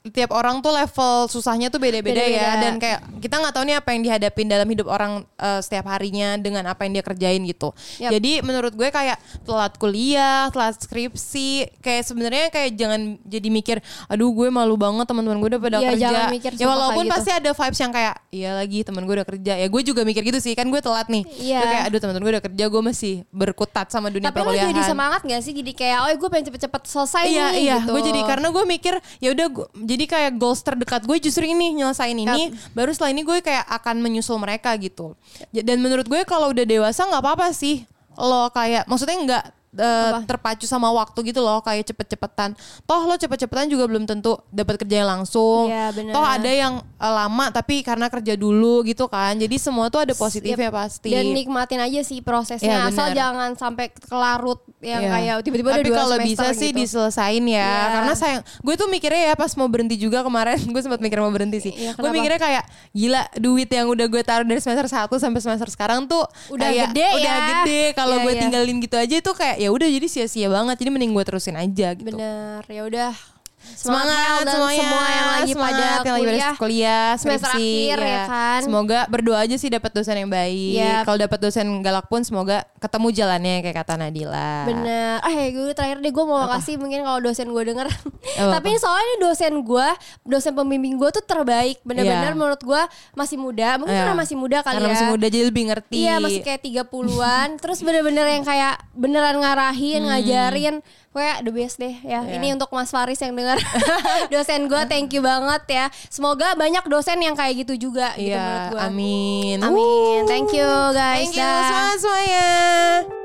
tiap 0.00 0.32
orang 0.32 0.64
tuh 0.64 0.72
level 0.72 1.28
susahnya 1.28 1.68
tuh 1.68 1.76
beda-beda 1.76 2.24
ya 2.24 2.56
dan 2.56 2.80
kayak 2.80 3.04
kita 3.20 3.36
nggak 3.36 3.52
tahu 3.52 3.64
nih 3.68 3.76
apa 3.76 3.88
yang 3.92 4.00
dihadapin 4.00 4.48
dalam 4.48 4.64
hidup 4.64 4.88
orang 4.88 5.28
eh, 5.36 5.60
setiap 5.60 5.92
harinya 5.92 6.40
dengan 6.40 6.64
apa 6.64 6.88
yang 6.88 6.96
dia 6.96 7.04
kerjain 7.04 7.44
gitu. 7.44 7.76
Yap. 8.00 8.16
Jadi 8.16 8.40
menurut 8.40 8.72
gue 8.72 8.88
kayak 8.88 9.20
telat 9.44 9.76
kuliah, 9.76 10.48
telat 10.48 10.80
skripsi, 10.80 11.68
kayak 11.84 12.02
sebenarnya 12.08 12.48
kayak 12.48 12.80
jangan 12.80 13.20
jadi 13.28 13.48
mikir, 13.52 13.76
aduh 14.08 14.32
gue 14.32 14.48
malu 14.48 14.80
banget 14.80 15.04
teman-teman 15.04 15.36
gue 15.36 15.48
udah 15.52 15.60
pada 15.60 15.78
Iya, 15.84 15.88
kerja. 15.92 16.00
jangan 16.08 16.24
mikir 16.32 16.50
ya 16.56 16.64
walaupun 16.64 17.04
gitu. 17.04 17.12
pasti 17.12 17.30
ada 17.36 17.50
vibes 17.52 17.80
yang 17.80 17.92
kayak 17.92 18.14
iya 18.32 18.50
lagi 18.56 18.78
teman 18.80 19.02
gue 19.04 19.14
udah 19.20 19.28
kerja. 19.28 19.52
Ya 19.60 19.66
gue 19.68 19.82
juga 19.84 20.00
mikir 20.08 20.22
gitu 20.24 20.40
sih 20.40 20.56
kan 20.56 20.64
gue 20.64 20.80
telat 20.80 21.12
nih. 21.12 21.28
Iya. 21.28 21.60
Gue 21.60 21.68
kayak 21.68 21.84
aduh 21.92 21.98
teman-teman 22.00 22.24
gue 22.24 22.32
udah 22.40 22.44
kerja, 22.48 22.64
gue 22.72 22.82
masih 22.88 23.14
berkutat 23.28 23.86
sama 23.92 24.08
dunia 24.08 24.32
tapi 24.32 24.40
lo 24.40 24.48
perkuliahan. 24.48 24.72
jadi 24.72 24.82
semangat 24.88 25.20
gak 25.28 25.42
sih? 25.44 25.52
Jadi 25.52 25.72
kayak 25.76 25.98
oh 26.04 26.10
gue 26.16 26.28
pengen 26.32 26.46
cepet-cepet 26.48 26.82
selesai 26.88 27.24
Iya 27.28 27.44
nih 27.52 27.60
iya, 27.60 27.76
gitu. 27.84 27.92
gue 27.92 28.02
jadi 28.08 28.20
karena 28.24 28.48
gue 28.48 28.64
mikir 28.64 28.94
ya 29.20 29.28
udah 29.36 29.46
jadi 29.90 30.04
kayak 30.06 30.38
goals 30.38 30.62
terdekat 30.62 31.02
gue 31.02 31.18
justru 31.18 31.42
ini 31.42 31.74
nyelesain 31.74 32.14
ini, 32.14 32.54
baru 32.70 32.94
setelah 32.94 33.10
ini 33.10 33.26
gue 33.26 33.42
kayak 33.42 33.66
akan 33.66 33.98
menyusul 33.98 34.38
mereka 34.38 34.70
gitu. 34.78 35.18
Dan 35.50 35.82
menurut 35.82 36.06
gue 36.06 36.22
kalau 36.22 36.54
udah 36.54 36.62
dewasa 36.62 37.10
nggak 37.10 37.18
apa-apa 37.18 37.50
sih. 37.50 37.82
Lo 38.14 38.46
kayak 38.54 38.86
maksudnya 38.86 39.18
nggak 39.18 39.44
eh, 39.72 40.12
terpacu 40.24 40.64
sama 40.64 40.90
waktu 40.90 41.18
gitu 41.26 41.38
loh 41.38 41.60
kayak 41.60 41.86
cepet-cepetan. 41.86 42.54
Toh 42.82 43.02
lo 43.02 43.14
cepet-cepetan 43.14 43.66
juga 43.66 43.86
belum 43.86 44.02
tentu 44.02 44.34
dapat 44.48 44.78
kerja 44.78 45.02
yang 45.02 45.10
langsung. 45.12 45.70
Bener. 45.70 46.10
Toh 46.10 46.22
ada 46.22 46.46
yang 46.46 46.78
eh, 46.80 47.12
lama 47.12 47.44
tapi 47.48 47.80
karena 47.80 48.06
kerja 48.06 48.34
dulu 48.34 48.82
gitu 48.82 49.06
kan. 49.06 49.34
Jadi 49.34 49.56
semua 49.56 49.86
tuh 49.88 50.02
ada 50.02 50.12
positifnya 50.12 50.68
pasti. 50.68 51.10
Dan 51.10 51.30
nikmatin 51.30 51.78
aja 51.78 52.00
sih 52.00 52.18
prosesnya. 52.20 52.86
Iya, 52.86 52.88
Asal 52.88 53.06
jangan 53.12 53.54
sampai 53.54 53.88
kelarut 53.94 54.58
yang 54.80 55.00
Iya. 55.00 55.10
kayak 55.12 55.34
tiba-tiba 55.44 55.68
ada 55.70 55.78
Tapi 55.78 55.88
dua 55.88 55.98
kalau 55.98 56.16
bisa 56.18 56.46
sih 56.50 56.70
gitu. 56.70 56.80
diselesain 56.80 57.44
ya. 57.44 57.60
Iya. 57.60 57.84
Karena 57.92 58.12
sayang, 58.14 58.42
gue 58.42 58.74
tuh 58.74 58.88
mikirnya 58.88 59.22
ya 59.28 59.34
pas 59.34 59.52
mau 59.54 59.68
berhenti 59.68 59.94
juga 59.94 60.20
kemarin, 60.20 60.56
gue 60.72 60.82
sempat 60.82 60.98
mikir 60.98 61.18
mau 61.18 61.28
berhenti 61.28 61.58
sih. 61.60 61.72
Iya, 61.72 61.92
gue 61.94 62.10
mikirnya 62.10 62.40
kayak 62.40 62.64
gila 62.90 63.22
duit 63.36 63.68
yang 63.68 63.86
udah 63.86 64.06
gue 64.08 64.22
taruh 64.22 64.42
dari 64.42 64.58
semester 64.58 64.88
1 64.88 65.12
sampai 65.12 65.38
semester 65.38 65.68
sekarang 65.68 66.04
tuh 66.04 66.24
Udah 66.48 66.66
kayak 66.66 66.90
gede 66.90 67.06
udah 67.12 67.28
ya. 67.30 67.44
gede. 67.60 67.82
Kalau 67.92 68.16
Iya, 68.16 68.24
gue 68.24 68.32
iya. 68.32 68.40
tinggalin 68.40 68.76
gitu 68.80 68.96
aja 68.96 69.14
itu 69.14 69.30
kayak 69.30 69.56
ya 69.60 69.68
udah 69.68 69.84
jadi 69.84 70.06
sia-sia 70.08 70.48
banget. 70.48 70.80
Jadi 70.80 70.88
mending 70.88 71.12
gue 71.12 71.24
terusin 71.28 71.60
aja 71.60 71.92
gitu. 71.92 72.08
Bener, 72.08 72.64
ya 72.64 72.82
udah. 72.88 73.39
Semangat 73.60 74.42
dan 74.42 74.52
semuanya 74.52 74.80
semua 74.80 75.04
yang 75.06 75.28
lagi 75.30 75.52
Semangat 75.52 75.70
pada 75.70 75.84
yang 76.00 76.14
lagi 76.14 76.24
kuliah. 76.26 76.54
kuliah 76.56 77.08
semester 77.16 77.52
akhir, 77.52 77.96
ya 77.98 78.20
kan? 78.24 78.60
Semoga 78.60 78.98
berdoa 79.06 79.38
aja 79.38 79.56
sih 79.56 79.68
dapat 79.68 79.90
dosen 79.90 80.16
yang 80.16 80.28
baik. 80.28 80.74
Yap. 80.74 81.02
Kalau 81.04 81.18
dapat 81.18 81.38
dosen 81.38 81.66
galak 81.80 82.06
pun 82.06 82.20
semoga 82.20 82.56
ketemu 82.76 83.08
jalannya 83.10 83.54
kayak 83.60 83.76
kata 83.78 83.94
Nadila. 83.96 84.52
Bener. 84.64 85.16
Eh 85.22 85.48
gue 85.50 85.72
terakhir 85.72 85.98
deh 85.98 86.10
gue 86.10 86.24
mau 86.24 86.44
kasih 86.50 86.76
mungkin 86.76 87.00
kalau 87.00 87.20
dosen 87.20 87.46
gue 87.46 87.62
denger. 87.62 87.86
Apa-apa? 87.86 88.52
Tapi 88.54 88.70
soalnya 88.76 89.04
ini 89.06 89.16
dosen 89.18 89.52
gue, 89.60 89.88
dosen 90.24 90.52
pembimbing 90.52 90.96
gue 90.96 91.10
tuh 91.10 91.22
terbaik. 91.22 91.80
Bener-bener 91.82 92.32
Iya. 92.32 92.36
menurut 92.36 92.60
gue 92.60 92.82
masih 93.14 93.36
muda. 93.36 93.76
Mungkin 93.76 93.92
Iya. 93.92 94.02
karena 94.02 94.16
masih 94.16 94.36
muda 94.36 94.58
kali 94.60 94.74
Karena 94.76 94.88
ya. 94.88 94.94
masih 94.94 95.08
muda 95.08 95.26
jadi 95.26 95.44
lebih 95.46 95.64
ngerti. 95.68 95.94
Iya 95.96 96.14
masih 96.18 96.40
kayak 96.40 96.60
30-an 96.62 97.48
Terus 97.62 97.78
bener-bener 97.80 98.26
yang 98.26 98.42
kayak 98.42 98.74
beneran 98.92 99.36
ngarahin, 99.36 100.00
ngajarin 100.02 100.76
Kayak 101.10 101.42
the 101.42 101.50
best 101.50 101.74
deh 101.76 101.90
ya 102.00 102.22
Hmm. 102.22 102.30
Iya. 102.30 102.38
Ini 102.38 102.46
untuk 102.54 102.70
Mas 102.70 102.86
Faris 102.88 103.18
yang 103.18 103.34
dengar 103.58 104.28
Dosen 104.32 104.60
gue 104.70 104.82
thank 104.86 105.10
you 105.14 105.22
banget 105.22 105.62
ya. 105.68 105.84
Semoga 106.12 106.54
banyak 106.54 106.84
dosen 106.86 107.18
yang 107.22 107.34
kayak 107.34 107.66
gitu 107.66 107.90
juga 107.90 108.14
gitu 108.14 108.34
menurut 108.34 108.60
Iya, 108.60 108.70
gue 108.70 108.80
amin. 108.80 109.58
Amin 109.62 110.20
Thank 110.26 110.54
you 110.54 110.68
guys. 110.94 111.30
Thank 111.30 111.36
you. 111.38 111.98
Semuanya. 111.98 113.19